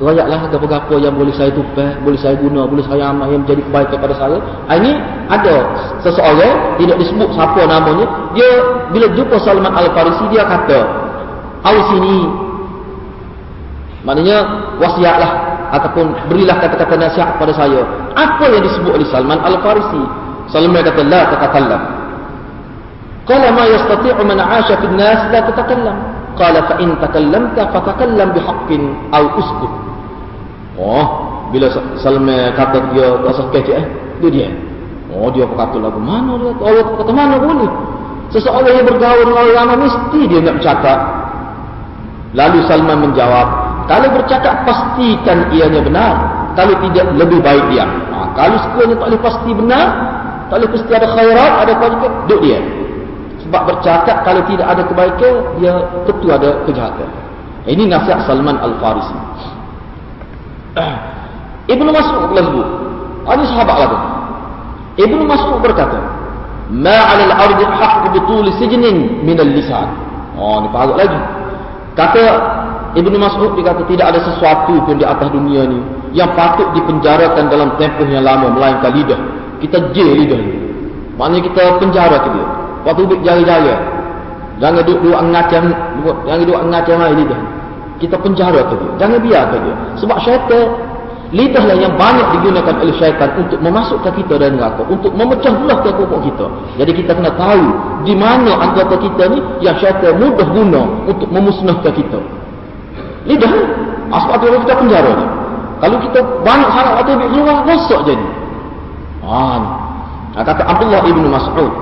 Royaklah 0.00 0.48
apa-apa 0.48 0.94
yang 0.98 1.12
boleh 1.12 1.30
saya 1.36 1.52
tupai, 1.52 2.00
boleh 2.00 2.16
saya 2.16 2.34
guna, 2.40 2.64
boleh 2.64 2.82
saya 2.88 3.12
amal 3.12 3.28
yang 3.28 3.44
menjadi 3.44 3.62
baik 3.68 3.92
kepada 3.92 4.16
saya. 4.16 4.40
Ah, 4.64 4.74
ini 4.80 4.96
ada 5.28 5.68
seseorang, 6.00 6.80
tidak 6.80 6.96
disebut 6.96 7.28
siapa 7.36 7.60
namanya, 7.68 8.32
dia 8.32 8.50
bila 8.88 9.06
jumpa 9.12 9.36
Salman 9.44 9.70
Al-Farisi, 9.70 10.24
dia 10.32 10.48
kata, 10.48 10.80
Au 11.62 11.76
sini, 11.94 12.18
maknanya 14.02 14.38
wasiatlah 14.82 15.32
ataupun 15.76 16.26
berilah 16.26 16.56
kata-kata 16.58 16.94
nasihat 16.98 17.28
kepada 17.38 17.52
saya. 17.54 17.84
Apa 18.16 18.48
yang 18.48 18.64
disebut 18.64 18.96
oleh 18.96 19.06
Salman 19.12 19.38
Al-Farisi? 19.44 20.02
Salman 20.50 20.82
kata, 20.82 21.00
La 21.04 21.20
tatakallam. 21.36 21.82
Kala 23.28 23.48
ma 23.54 23.64
yastati'u 23.70 24.22
man'asha 24.24 24.74
fi'l-nas, 24.82 25.20
la. 25.30 25.36
La 25.36 25.40
tatakallam. 25.52 26.21
Qala 26.38 26.60
fa 26.64 26.74
in 26.80 26.96
takallamta 26.96 27.68
fa 27.70 27.80
takallam 27.84 28.28
bihaqqin 28.32 28.82
aw 29.12 29.24
uskut. 29.36 29.72
Oh, 30.80 31.04
bila 31.52 31.68
Salman 32.00 32.56
kata 32.56 32.92
dia 32.96 33.06
rasa 33.20 33.44
kecil 33.52 33.76
eh, 33.76 33.86
dia 34.24 34.28
dia. 34.32 34.48
Oh, 35.12 35.28
dia 35.28 35.44
berkata 35.44 35.76
lagu 35.76 36.00
mana 36.00 36.40
dia? 36.40 36.50
Oh, 36.56 36.64
Allah 36.64 36.84
kata 36.96 37.12
mana 37.12 37.36
boleh? 37.36 37.70
Seseorang 38.32 38.72
yang 38.80 38.88
bergaul 38.88 39.28
dengan 39.28 39.44
ulama 39.44 39.74
mesti 39.84 40.20
dia 40.24 40.40
nak 40.40 40.56
bercakap. 40.56 40.98
Lalu 42.32 42.64
Salman 42.64 42.96
menjawab, 43.04 43.48
kalau 43.84 44.08
bercakap 44.16 44.64
pastikan 44.64 45.52
ianya 45.52 45.84
benar. 45.84 46.14
Kalau 46.52 46.76
tidak 46.84 47.16
lebih 47.16 47.40
baik 47.40 47.64
dia. 47.72 47.84
Ha, 47.84 48.16
ah, 48.16 48.26
kalau 48.36 48.56
sekiranya 48.60 48.96
tak 49.00 49.08
boleh 49.08 49.22
pasti 49.24 49.50
benar, 49.56 49.86
tak 50.52 50.56
boleh 50.60 50.70
pasti 50.76 50.90
ada 50.92 51.08
khairat, 51.08 51.52
ada 51.64 51.72
kebaikan, 51.80 52.12
duduk 52.28 52.40
dia 52.44 52.60
sebab 53.52 53.68
bercakap 53.68 54.24
kalau 54.24 54.40
tidak 54.48 54.64
ada 54.64 54.80
kebaikan, 54.88 55.60
dia 55.60 55.76
tentu 56.08 56.32
ada 56.32 56.64
kejahatan. 56.64 57.04
Ini 57.68 57.84
nasihat 57.84 58.24
Salman 58.24 58.56
Al-Farisi. 58.56 59.12
Ibnu 61.76 61.92
Mas'ud 61.92 62.32
pula 62.32 62.48
sebut. 62.48 62.68
Ini 63.28 63.44
sahabat 63.52 63.76
lagi. 63.76 63.98
Ibnu 65.04 65.28
Mas'ud 65.28 65.60
berkata, 65.60 66.00
Ma 66.72 66.96
'ala 66.96 67.28
al-ardi 67.28 67.60
haqqu 67.68 68.08
bitul 68.16 68.48
sijnin 68.56 69.20
min 69.20 69.36
al-lisan. 69.36 70.00
Oh, 70.40 70.64
ni 70.64 70.72
parut 70.72 70.96
lagi. 70.96 71.20
Kata 71.92 72.24
Ibnu 72.96 73.20
Mas'ud 73.20 73.52
dia 73.52 73.68
kata 73.68 73.84
tidak 73.84 74.16
ada 74.16 74.20
sesuatu 74.32 74.80
pun 74.88 74.96
di 74.96 75.04
atas 75.04 75.28
dunia 75.28 75.68
ni 75.68 75.76
yang 76.16 76.32
patut 76.32 76.72
dipenjarakan 76.72 77.52
dalam 77.52 77.76
tempoh 77.76 78.08
yang 78.08 78.24
lama 78.24 78.48
melainkan 78.48 78.96
lidah. 78.96 79.20
Kita 79.60 79.92
jail 79.92 80.24
lidah 80.24 80.40
ni. 80.40 80.56
Maknanya 81.20 81.52
kita 81.52 81.62
penjara 81.76 82.16
ke 82.16 82.30
dia. 82.32 82.61
Waktu 82.82 83.00
duduk 83.06 83.20
jari-jari. 83.22 83.74
Jangan 84.58 84.82
duduk 84.86 84.98
duduk 85.02 85.20
ngacam, 85.32 85.64
jangan 86.26 86.38
duduk 86.42 86.58
ngacam 86.70 86.96
mai 86.98 87.14
lidah. 87.18 87.40
Kita 87.98 88.16
penjara 88.18 88.60
tu. 88.66 88.76
Jangan 88.98 89.18
biarkan 89.22 89.58
dia. 89.62 89.76
Sebab 90.02 90.16
syaitan 90.22 90.64
lidahlah 91.32 91.76
yang 91.78 91.94
banyak 91.96 92.26
digunakan 92.38 92.74
oleh 92.82 92.94
syaitan 92.98 93.30
untuk 93.40 93.58
memasukkan 93.62 94.12
kita 94.12 94.36
dalam 94.36 94.60
neraka, 94.60 94.82
untuk 94.90 95.14
memecah 95.16 95.54
belah 95.54 95.78
kelompok 95.80 96.20
kita. 96.28 96.46
Jadi 96.82 96.92
kita 96.98 97.10
kena 97.16 97.30
tahu 97.38 97.66
di 98.04 98.14
mana 98.18 98.52
anggota 98.58 98.98
kita 98.98 99.22
ni 99.32 99.38
yang 99.64 99.74
syaitan 99.78 100.18
mudah 100.18 100.46
guna 100.50 100.82
untuk 101.08 101.28
memusnahkan 101.30 101.92
kita. 101.94 102.18
Lidah. 103.26 103.52
Sebab 104.12 104.36
tu 104.44 104.46
kita 104.68 104.74
penjara 104.76 105.10
dia. 105.16 105.28
Kalau 105.82 105.96
kita 105.98 106.20
banyak 106.46 106.70
sangat 106.70 106.92
waktu 107.00 107.10
ambil 107.16 107.28
keluar, 107.34 107.56
rosak 107.66 108.00
jadi. 108.06 108.26
Ah, 109.26 109.58
kata 110.36 110.62
Abdullah 110.62 111.02
ibnu 111.06 111.26
Mas'ud 111.26 111.72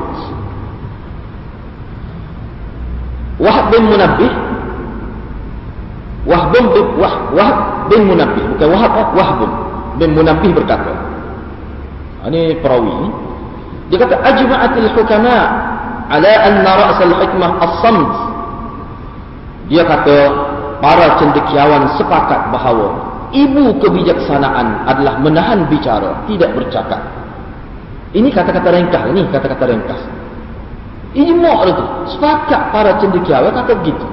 Wahab 3.40 3.72
bin 3.72 3.88
Munabbih. 3.88 4.32
Wahab 6.28 6.48
bin, 6.52 6.64
Wah, 7.00 7.14
Wahab 7.32 7.58
bin 7.88 8.00
Munabbih. 8.04 8.44
Bukan 8.54 8.68
Wahab 8.68 8.92
Wahab 9.16 9.40
bin 9.96 10.12
Munabbih 10.12 10.52
berkata. 10.52 10.92
Ini 12.28 12.60
perawi. 12.60 13.08
Dia 13.88 13.98
kata 14.06 14.16
ajma'atil 14.22 14.88
hukama 14.92 15.38
ala 16.12 16.32
anna 16.46 16.70
ra'sal 16.84 17.14
hikmah 17.16 17.50
as-samt. 17.64 18.12
Dia 19.72 19.88
kata 19.88 20.16
para 20.84 21.16
cendekiawan 21.16 21.96
sepakat 21.96 22.52
bahawa 22.52 22.88
ibu 23.32 23.78
kebijaksanaan 23.80 24.84
adalah 24.84 25.16
menahan 25.22 25.64
bicara 25.72 26.22
tidak 26.28 26.52
bercakap. 26.54 27.00
Ini 28.10 28.28
kata-kata 28.34 28.68
ringkas 28.74 29.02
ini 29.14 29.22
kata-kata 29.30 29.64
ringkas 29.70 30.00
Ijma' 31.10 31.58
itu. 31.66 31.84
Sepakat 32.14 32.70
para 32.70 32.94
cendekiawan 33.02 33.50
kata 33.50 33.74
begitu. 33.82 34.06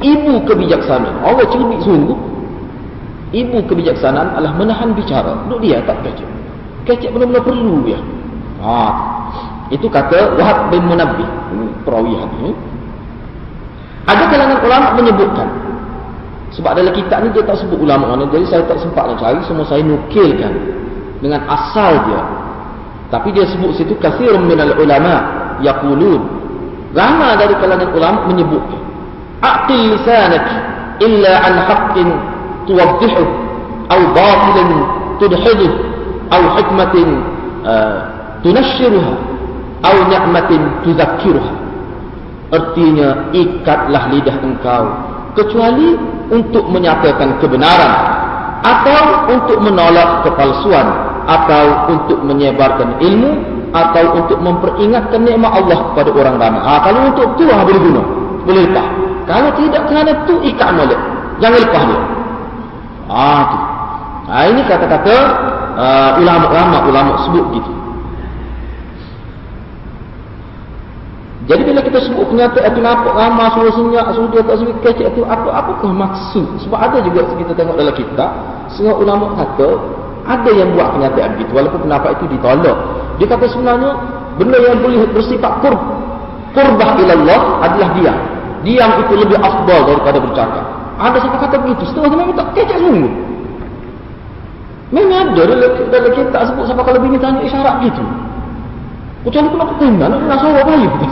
Ibu 0.00 0.48
kebijaksanaan. 0.48 1.20
Allah 1.20 1.44
cermin 1.52 1.80
sungguh. 1.84 2.16
Ibu 3.34 3.68
kebijaksanaan 3.68 4.38
adalah 4.38 4.56
menahan 4.56 4.96
bicara. 4.96 5.36
Duduk 5.44 5.68
dia 5.68 5.84
tak 5.84 6.00
kecek. 6.00 6.28
Kecek 6.88 7.10
benar-benar 7.12 7.44
perlu 7.44 7.84
dia. 7.84 8.00
Ha. 8.64 8.80
Itu 9.68 9.92
kata 9.92 10.40
Wahab 10.40 10.72
bin 10.72 10.88
Munabbih. 10.88 11.28
Ini 11.28 11.66
perawi 11.84 12.16
hadis. 12.16 12.56
Ada 14.08 14.24
kalangan 14.32 14.58
ulama 14.64 14.88
menyebutkan. 14.96 15.48
Sebab 16.56 16.72
dalam 16.80 16.96
kitab 16.96 17.28
ni 17.28 17.28
dia 17.36 17.44
tak 17.44 17.60
sebut 17.60 17.76
ulama 17.76 18.16
mana. 18.16 18.24
Jadi 18.32 18.48
saya 18.48 18.64
tak 18.64 18.80
sempat 18.80 19.04
nak 19.04 19.20
cari. 19.20 19.44
Semua 19.44 19.68
saya 19.68 19.84
nukilkan. 19.84 20.52
Dengan 21.20 21.44
asal 21.44 22.08
dia. 22.08 22.22
Tapi 23.12 23.36
dia 23.36 23.44
sebut 23.44 23.76
situ. 23.76 23.92
Kasirun 24.00 24.48
minal 24.48 24.72
ulama' 24.80 25.60
yaqulun 25.60 26.37
Ramai 26.98 27.38
dari 27.38 27.54
kalangan 27.62 27.94
ulama 27.94 28.26
menyebut 28.26 28.64
Aqil 29.38 29.94
lisanak 29.94 30.42
illa 30.98 31.32
an 31.46 31.54
haqqin 31.62 32.08
tuwaddihu 32.66 33.24
atau 33.86 34.02
batilin 34.10 34.70
tudhiduh 35.22 35.72
atau 36.26 36.48
hikmatin 36.58 37.08
uh, 37.62 37.96
tunashiruha 38.42 39.14
atau 39.86 39.98
ni'matin 40.10 40.62
tuzakkiruha 40.82 41.54
Artinya 42.48 43.28
ikatlah 43.30 44.08
lidah 44.08 44.36
engkau 44.40 44.84
kecuali 45.36 45.94
untuk 46.32 46.66
menyatakan 46.66 47.36
kebenaran 47.38 47.92
atau 48.64 49.28
untuk 49.30 49.58
menolak 49.62 50.26
kepalsuan 50.26 50.88
atau 51.28 51.92
untuk 51.92 52.18
menyebarkan 52.24 52.98
ilmu 52.98 53.57
atau 53.72 54.04
untuk 54.16 54.38
memperingatkan 54.40 55.20
nikmat 55.20 55.52
Allah 55.52 55.78
kepada 55.92 56.10
orang 56.14 56.36
ramai. 56.40 56.60
Ha, 56.64 56.72
kalau 56.84 57.00
untuk 57.12 57.26
tu 57.36 57.44
ha, 57.48 57.64
boleh 57.64 57.80
guna. 57.80 58.02
Boleh 58.48 58.62
lepas. 58.70 58.86
Kalau 59.28 59.50
tidak 59.60 59.82
kerana 59.92 60.12
tu 60.24 60.34
ikat 60.40 60.68
molek. 60.72 61.00
Jangan 61.38 61.58
lepas 61.60 61.82
dia. 61.84 62.00
Ha, 63.12 63.24
tu. 63.44 63.58
Ha, 64.28 64.34
ini 64.48 64.60
kata-kata 64.64 65.14
uh, 65.76 66.10
ulama-ulama 66.20 66.76
ulama 66.88 67.12
sebut 67.28 67.46
gitu. 67.56 67.72
Jadi 71.48 71.64
bila 71.64 71.80
kita 71.80 72.04
sebut 72.04 72.28
kenyataan 72.28 72.76
itu 72.76 72.80
nampak 72.84 73.16
ramah, 73.16 73.48
suruh 73.56 73.72
senyap, 73.72 74.12
suruh 74.12 74.28
dia 74.28 74.44
tak 74.44 74.60
suruh 74.60 74.76
kecek 74.84 75.16
itu, 75.16 75.24
apa, 75.24 75.48
apakah 75.48 75.96
maksud? 75.96 76.44
Sebab 76.60 76.76
ada 76.76 77.00
juga 77.00 77.24
kita 77.24 77.56
tengok 77.56 77.72
dalam 77.72 77.94
kitab, 77.96 78.30
semua 78.68 79.00
ulama 79.00 79.32
kata, 79.32 79.68
ada 80.28 80.50
yang 80.52 80.76
buat 80.76 80.92
kenyataan 80.92 81.40
begitu, 81.40 81.52
walaupun 81.56 81.80
pendapat 81.88 82.10
itu 82.20 82.24
ditolak. 82.36 82.76
Dia 83.16 83.26
kata 83.26 83.44
sebenarnya 83.48 83.90
benda 84.36 84.58
yang 84.60 84.78
boleh 84.84 85.08
bersifat 85.16 85.52
qurb 85.64 85.80
qurbah 86.52 86.90
ilallah 87.00 87.40
adalah 87.64 87.88
diam. 87.96 88.18
Diam 88.66 88.90
itu 89.06 89.14
lebih 89.16 89.38
afdal 89.40 89.80
daripada 89.88 90.18
bercakap. 90.20 90.64
Ada 90.98 91.16
siapa 91.22 91.36
kata 91.46 91.56
begitu? 91.62 91.82
Setengah 91.88 92.10
memang 92.10 92.34
tak 92.34 92.48
kecek 92.58 92.78
sungguh. 92.82 93.12
Memang 94.88 95.36
ada 95.36 95.42
dalam, 95.44 96.12
kitab 96.16 96.42
sebut 96.48 96.64
siapa 96.64 96.82
kalau 96.82 96.98
bini 96.98 97.20
tanya 97.20 97.44
isyarat 97.44 97.84
gitu. 97.84 98.02
Kecuali 99.28 99.48
pun 99.52 99.58
nak 99.60 99.70
tanya, 99.76 100.06
nak 100.08 100.20
nak 100.26 100.40
apa 100.42 100.72
gitu. 100.74 101.06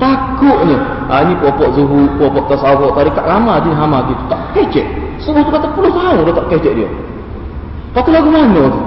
Takutnya. 0.00 0.78
Ha, 1.06 1.22
ini 1.22 1.34
popok 1.38 1.68
zuhu, 1.78 2.08
popok 2.18 2.50
tasawuf, 2.50 2.90
tarikat 2.98 3.22
lama 3.22 3.62
dia 3.62 3.70
hama 3.76 4.02
gitu. 4.10 4.22
Tak 4.26 4.40
kecek. 4.56 4.86
Semua 5.22 5.46
tu 5.46 5.54
kata 5.54 5.68
puluh 5.76 5.92
tahun 5.94 6.26
dah 6.26 6.34
tak 6.34 6.46
kecek 6.50 6.72
dia. 6.82 6.88
Kata 7.92 8.08
lagu 8.08 8.28
mana 8.32 8.64
tu? 8.72 8.80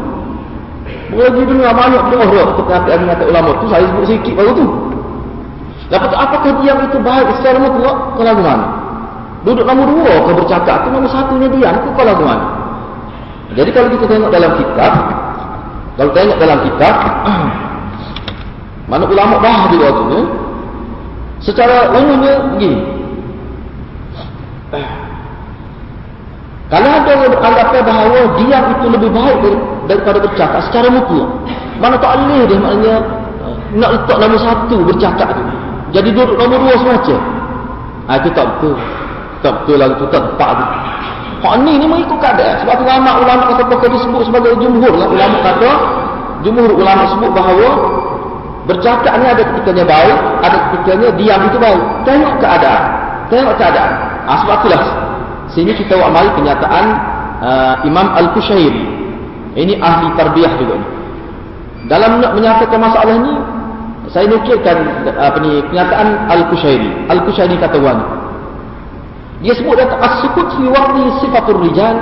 Lagi 1.16 1.42
dengar 1.46 1.72
banyak 1.78 2.04
doa 2.10 2.44
tetapi 2.58 2.90
ada 2.90 3.04
kata 3.14 3.24
ulama 3.30 3.50
tu 3.62 3.66
saya 3.70 3.86
sebut 3.86 4.06
sikit 4.10 4.34
baru 4.34 4.52
tu. 4.58 4.66
Lepas 5.94 6.10
tu 6.10 6.18
apakah 6.18 6.52
diam 6.66 6.78
itu 6.82 6.98
baik 6.98 7.30
secara 7.38 7.62
mutlak 7.62 8.18
ke 8.18 8.22
lagu 8.26 8.42
mana? 8.42 8.66
Duduk 9.46 9.62
nombor 9.62 9.94
dua 9.94 10.14
ke 10.26 10.32
bercakap 10.34 10.78
tu 10.82 10.90
nombor 10.90 11.10
satunya 11.14 11.48
diam 11.54 11.76
ke 11.78 12.02
lagu 12.02 12.24
mana? 12.26 12.46
Jadi 13.54 13.70
kalau 13.70 13.94
kita 13.94 14.06
tengok 14.10 14.32
dalam 14.34 14.52
kitab 14.58 14.94
kalau 15.96 16.12
tengok 16.12 16.38
dalam 16.42 16.60
kitab 16.66 16.96
mana 18.92 19.06
ulama 19.08 19.40
bahas 19.40 19.72
di 19.72 19.78
waktu 19.80 20.04
ni 20.12 20.22
secara 21.40 21.94
umumnya 21.94 22.34
begini 22.52 22.80
kalau 26.66 26.90
ada 26.90 27.10
yang 27.14 27.30
beranggapan 27.30 27.82
bahawa 27.86 28.20
diam 28.42 28.64
itu 28.74 28.86
lebih 28.90 29.10
baik 29.14 29.38
daripada 29.86 30.18
bercakap 30.18 30.60
secara 30.66 30.90
mutlak. 30.90 31.30
Mana 31.78 31.94
tak 32.02 32.18
boleh 32.18 32.42
dia 32.50 32.58
maknanya 32.58 32.96
uh, 33.46 33.58
nak 33.78 33.90
letak 33.94 34.18
nombor 34.18 34.40
satu 34.42 34.78
bercakap 34.82 35.30
tu. 35.38 35.44
Jadi 35.94 36.10
duduk 36.10 36.34
nombor 36.42 36.58
dua 36.66 36.76
semacam. 36.82 37.20
Ha, 38.10 38.12
itu 38.18 38.30
tak 38.34 38.46
betul. 38.58 38.76
Tak 39.46 39.54
betul 39.62 39.76
lah 39.78 39.88
itu 39.94 40.06
tak 40.10 40.22
tepat 40.26 40.50
tu. 40.58 40.66
Hak 41.46 41.56
ni 41.62 41.74
ni 41.78 41.86
mengikut 41.86 42.18
keadaan. 42.18 42.56
Sebab 42.66 42.74
tu 42.82 42.84
ulama 42.90 43.12
ulama 43.22 43.44
kata 43.54 43.64
pakai 43.70 43.90
disebut 43.94 44.22
sebagai 44.26 44.52
jumhur 44.58 44.94
lah. 44.98 45.06
Ulama 45.06 45.38
kata 45.46 45.70
jumhur 46.42 46.74
ulama 46.74 47.06
sebut 47.14 47.30
bahawa 47.30 47.70
bercakap 48.66 49.14
ni 49.22 49.26
ada 49.30 49.46
ketikanya 49.46 49.86
baik, 49.86 50.18
ada 50.42 50.58
ketikanya 50.58 51.08
diam 51.14 51.40
itu 51.46 51.58
baik. 51.62 51.82
Tengok 52.10 52.34
keadaan. 52.42 52.84
Tengok 53.30 53.54
keadaan. 53.62 53.94
Ha, 54.26 54.32
sebab 54.42 54.66
itulah 54.66 55.05
sini 55.56 55.72
kita 55.72 55.96
amal 55.96 56.36
kenyataan 56.36 56.86
uh, 57.40 57.76
Imam 57.88 58.12
Al-Kushairi. 58.12 59.08
Ini 59.56 59.80
ahli 59.80 60.12
tarbiyah 60.20 60.54
juga 60.60 60.76
ni. 60.76 60.88
Dalam 61.88 62.20
nak 62.20 62.36
menyatakan 62.36 62.76
masalah 62.76 63.16
ni 63.24 63.34
saya 64.12 64.28
nukilkan 64.28 65.08
apa 65.16 65.38
ni 65.40 65.64
kenyataan 65.72 66.28
Al-Kushairi. 66.28 67.08
Al-Kushairi 67.08 67.56
kata 67.56 67.80
wan 67.80 68.00
dia 69.44 69.52
sebut 69.56 69.76
kata 69.80 69.96
as-sukut 70.00 70.48
fi 70.60 70.64
waqti 70.68 71.04
sifatur 71.24 71.60
rijal 71.60 71.96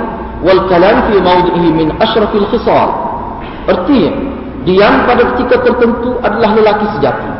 wal 0.46 0.64
kalam 0.70 1.02
fi 1.10 1.18
mawdihi 1.18 1.68
min 1.74 1.88
ashrafil 1.98 2.46
khisal 2.48 2.90
artinya 3.66 4.12
diam 4.64 5.04
pada 5.04 5.34
ketika 5.34 5.60
tertentu 5.62 6.18
adalah 6.24 6.50
lelaki 6.58 6.86
sejati. 6.98 7.30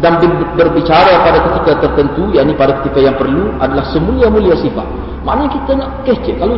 Dan 0.00 0.16
berbicara 0.56 1.28
pada 1.28 1.38
ketika 1.44 1.72
tertentu 1.84 2.32
yakni 2.32 2.56
pada 2.56 2.80
ketika 2.80 3.04
yang 3.04 3.16
perlu 3.20 3.52
adalah 3.60 3.84
semulia-mulia 3.92 4.56
sifat 4.56 4.88
Maknanya 5.24 5.50
kita 5.52 5.70
nak 5.76 5.90
kecek. 6.08 6.36
Kalau 6.40 6.56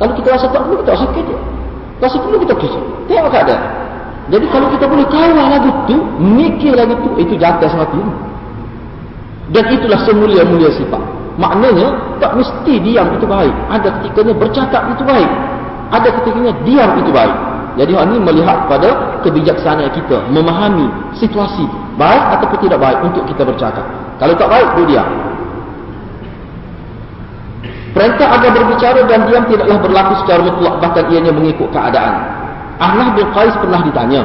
kalau 0.00 0.12
kita 0.16 0.28
rasa 0.32 0.46
tak 0.48 0.60
perlu, 0.64 0.80
kita 0.80 0.90
rasa 0.96 1.06
kecek. 1.12 1.40
Rasa 2.00 2.16
perlu, 2.16 2.36
kita 2.40 2.54
kecek. 2.56 2.82
Tengok 3.10 3.30
keadaan. 3.34 3.62
Jadi 4.28 4.46
kalau 4.52 4.68
kita 4.72 4.84
boleh 4.84 5.06
kawal 5.08 5.32
lagu 5.36 5.70
tu, 5.88 5.96
mikir 6.20 6.72
lagu 6.76 6.96
tu, 7.00 7.10
itu 7.20 7.34
jatuh 7.36 7.68
sangat 7.68 7.92
ini. 7.96 8.12
Dan 9.52 9.64
itulah 9.72 10.00
semulia-mulia 10.04 10.68
sifat. 10.72 11.00
Maknanya, 11.40 12.16
tak 12.20 12.36
mesti 12.36 12.74
diam 12.80 13.08
itu 13.16 13.24
baik. 13.24 13.54
Ada 13.72 13.88
ketikanya 14.00 14.34
bercakap 14.36 14.82
itu 14.92 15.02
baik. 15.04 15.30
Ada 15.88 16.08
ketikanya 16.20 16.52
diam 16.64 16.90
itu 17.00 17.10
baik. 17.12 17.36
Jadi 17.78 17.92
hal 17.94 18.10
ini 18.10 18.18
melihat 18.20 18.68
pada 18.68 19.20
kebijaksanaan 19.24 19.92
kita. 19.96 20.28
Memahami 20.28 20.90
situasi. 21.16 21.64
Baik 21.96 22.36
ataupun 22.36 22.58
tidak 22.68 22.78
baik 22.82 22.98
untuk 23.00 23.24
kita 23.24 23.42
bercakap. 23.48 23.86
Kalau 24.20 24.34
tak 24.36 24.48
baik, 24.50 24.68
dia 24.76 24.84
diam. 24.96 25.08
Perintah 27.98 28.30
agar 28.30 28.54
berbicara 28.54 29.00
dan 29.10 29.26
diam 29.26 29.42
tidaklah 29.50 29.74
berlaku 29.82 30.22
secara 30.22 30.46
mutlak 30.46 30.74
bahkan 30.78 31.10
ianya 31.10 31.34
mengikut 31.34 31.66
keadaan. 31.74 32.14
Ahnaf 32.78 33.18
bin 33.18 33.26
Qais 33.34 33.50
pernah 33.58 33.82
ditanya. 33.82 34.22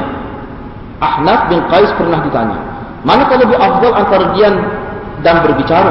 Ahnaf 1.02 1.50
bin 1.50 1.58
Qais 1.66 1.90
pernah 1.98 2.22
ditanya. 2.22 2.54
Mana 3.02 3.26
kalau 3.26 3.42
lebih 3.42 3.58
afdal 3.58 3.92
antara 3.98 4.30
diam 4.30 4.54
dan 5.26 5.42
berbicara? 5.42 5.90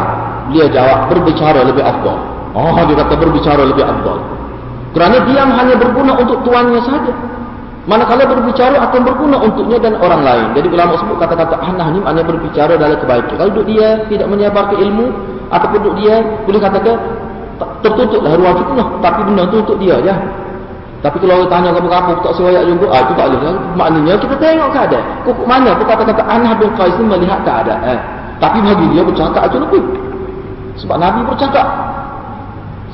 Dia 0.56 0.72
jawab 0.72 1.12
berbicara 1.12 1.60
lebih 1.60 1.84
afdal. 1.84 2.24
Oh 2.56 2.72
dia 2.88 2.96
kata 3.04 3.20
berbicara 3.20 3.68
lebih 3.68 3.84
afdal. 3.84 4.18
Kerana 4.96 5.18
diam 5.28 5.50
hanya 5.52 5.76
berguna 5.76 6.16
untuk 6.24 6.40
tuannya 6.48 6.80
saja. 6.88 7.12
Manakala 7.84 8.24
berbicara 8.24 8.80
akan 8.80 9.02
berguna 9.04 9.44
untuknya 9.44 9.76
dan 9.84 10.00
orang 10.00 10.24
lain. 10.24 10.48
Jadi 10.56 10.72
ulama 10.72 10.96
sebut 11.04 11.20
kata-kata 11.20 11.60
ahnaf 11.60 11.92
ni 11.92 12.00
hanya 12.00 12.24
berbicara 12.24 12.80
dalam 12.80 12.96
kebaikan. 12.96 13.36
Kalau 13.36 13.52
duduk 13.52 13.76
dia 13.76 14.08
tidak 14.08 14.32
menyebarkan 14.32 14.80
ilmu 14.80 15.12
ataupun 15.52 15.80
duduk 15.84 15.96
dia 16.00 16.24
boleh 16.48 16.64
katakan 16.64 16.96
tertutuplah 17.82 18.34
ruang 18.38 18.56
fitnah 18.62 18.88
tapi 19.00 19.20
benda 19.28 19.44
tu 19.50 19.58
untuk 19.62 19.78
dia 19.80 19.98
je 20.04 20.16
tapi 21.04 21.20
kalau 21.20 21.44
orang 21.44 21.52
tanya 21.52 21.70
kamu 21.76 21.92
apa 21.92 22.12
tak 22.24 22.34
sewayak 22.40 22.64
juga 22.64 22.88
ah 22.96 23.00
itu 23.04 23.14
tak 23.20 23.28
boleh 23.28 23.56
maknanya 23.76 24.14
kita 24.24 24.36
tengok 24.40 24.70
keadaan 24.72 25.06
kok 25.28 25.36
mana 25.44 25.70
kok 25.76 25.88
kata-kata 25.88 26.24
Anah 26.24 26.54
bin 26.56 26.72
Qais 26.80 26.96
ni 26.96 27.06
melihat 27.12 27.44
keadaan 27.44 27.84
eh. 27.84 28.00
tapi 28.40 28.64
bagi 28.64 28.88
dia 28.96 29.04
bercakap 29.04 29.52
aja 29.52 29.58
lebih 29.60 29.84
Sebab 30.82 30.98
Nabi 30.98 31.22
bercakap. 31.30 31.68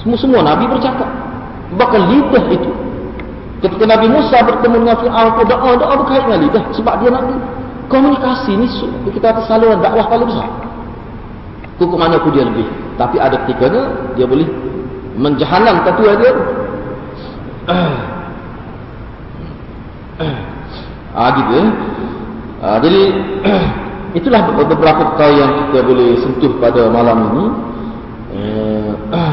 Semua-semua 0.03 0.43
Nabi 0.43 0.67
bercakap. 0.67 1.07
Bahkan 1.75 2.01
lidah 2.11 2.45
itu. 2.51 2.71
Ketika 3.59 3.83
Nabi 3.87 4.07
Musa 4.07 4.39
bertemu 4.39 4.87
dengan 4.87 4.97
Fir'aun, 5.03 5.35
doa, 5.43 5.69
doa 5.75 5.93
berkait 5.99 6.23
dengan 6.27 6.39
lidah. 6.47 6.63
Sebab 6.75 6.93
dia 7.03 7.09
Nabi. 7.11 7.35
Komunikasi 7.89 8.51
ni 8.53 8.67
kita 9.17 9.33
kata 9.33 9.49
saluran 9.49 9.81
dakwah 9.81 10.05
paling 10.05 10.29
besar. 10.29 10.45
Kuku 11.81 11.95
mana 11.97 12.21
pun 12.21 12.29
dia 12.35 12.45
lebih. 12.45 12.67
Tapi 12.99 13.15
ada 13.15 13.47
ketikanya 13.47 14.11
dia 14.19 14.27
boleh 14.27 14.43
menjahanam 15.15 15.87
ketua 15.87 16.11
dia. 16.19 16.33
Ah 21.15 21.29
gitu 21.31 21.51
ya. 21.55 21.65
Ah, 22.59 22.77
jadi 22.83 23.01
itulah 24.19 24.51
beberapa 24.51 25.15
perkara 25.15 25.31
yang 25.31 25.51
kita 25.63 25.79
boleh 25.79 26.19
sentuh 26.19 26.51
pada 26.59 26.91
malam 26.91 27.17
ini 27.31 27.45
eh, 28.35 28.89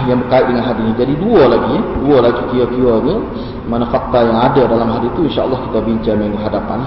yang 0.07 0.23
berkait 0.23 0.47
dengan 0.47 0.63
hadis 0.63 0.87
ini. 0.87 0.95
Jadi 0.95 1.13
dua 1.19 1.43
lagi 1.51 1.75
ya. 1.75 1.83
Dua 2.07 2.19
lagi 2.23 2.43
kira-kiranya 2.55 3.17
mana 3.67 3.87
fakta 3.91 4.19
yang 4.23 4.39
ada 4.39 4.63
dalam 4.71 4.89
hadis 4.95 5.11
itu 5.11 5.27
insya-Allah 5.27 5.59
kita 5.67 5.79
bincang 5.83 6.17
minggu 6.23 6.39
hadapan. 6.39 6.81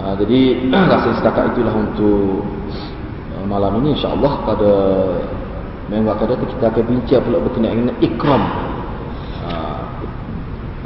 Uh, 0.00 0.16
jadi 0.16 0.64
rasa 0.72 1.12
setakat 1.20 1.52
itulah 1.52 1.76
untuk 1.76 2.40
uh, 3.36 3.44
malam 3.44 3.84
ini 3.84 3.92
insya-Allah 3.92 4.32
pada 4.48 4.72
minggu 5.90 6.10
akan 6.14 6.26
datang 6.30 6.48
kita 6.54 6.64
akan 6.70 6.84
bincang 6.86 7.22
pula 7.26 7.38
berkenaan 7.42 7.76
dengan 7.82 7.96
ikram. 7.98 8.42
Uh, 9.42 9.82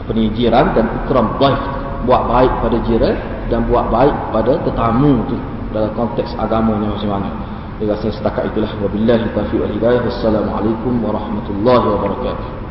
apa 0.01 0.11
ni 0.17 0.33
jiran 0.33 0.73
dan 0.73 0.85
ikram 1.05 1.37
baik 1.37 1.63
buat 2.09 2.23
baik 2.25 2.53
pada 2.65 2.77
jiran 2.89 3.15
dan 3.53 3.69
buat 3.69 3.93
baik 3.93 4.17
pada 4.33 4.53
tetamu 4.65 5.21
tu 5.29 5.37
dalam 5.77 5.93
konteks 5.93 6.33
agamanya 6.41 6.97
macam 6.97 7.11
mana. 7.21 7.31
Jadi 7.77 7.91
rasa 7.91 8.07
setakat 8.09 8.49
itulah 8.55 8.71
wabillahi 8.81 9.29
taufiq 9.37 9.61
wal 9.61 9.73
hidayah. 9.77 10.01
Wassalamualaikum 10.09 11.05
warahmatullahi 11.05 11.85
wabarakatuh. 11.85 12.64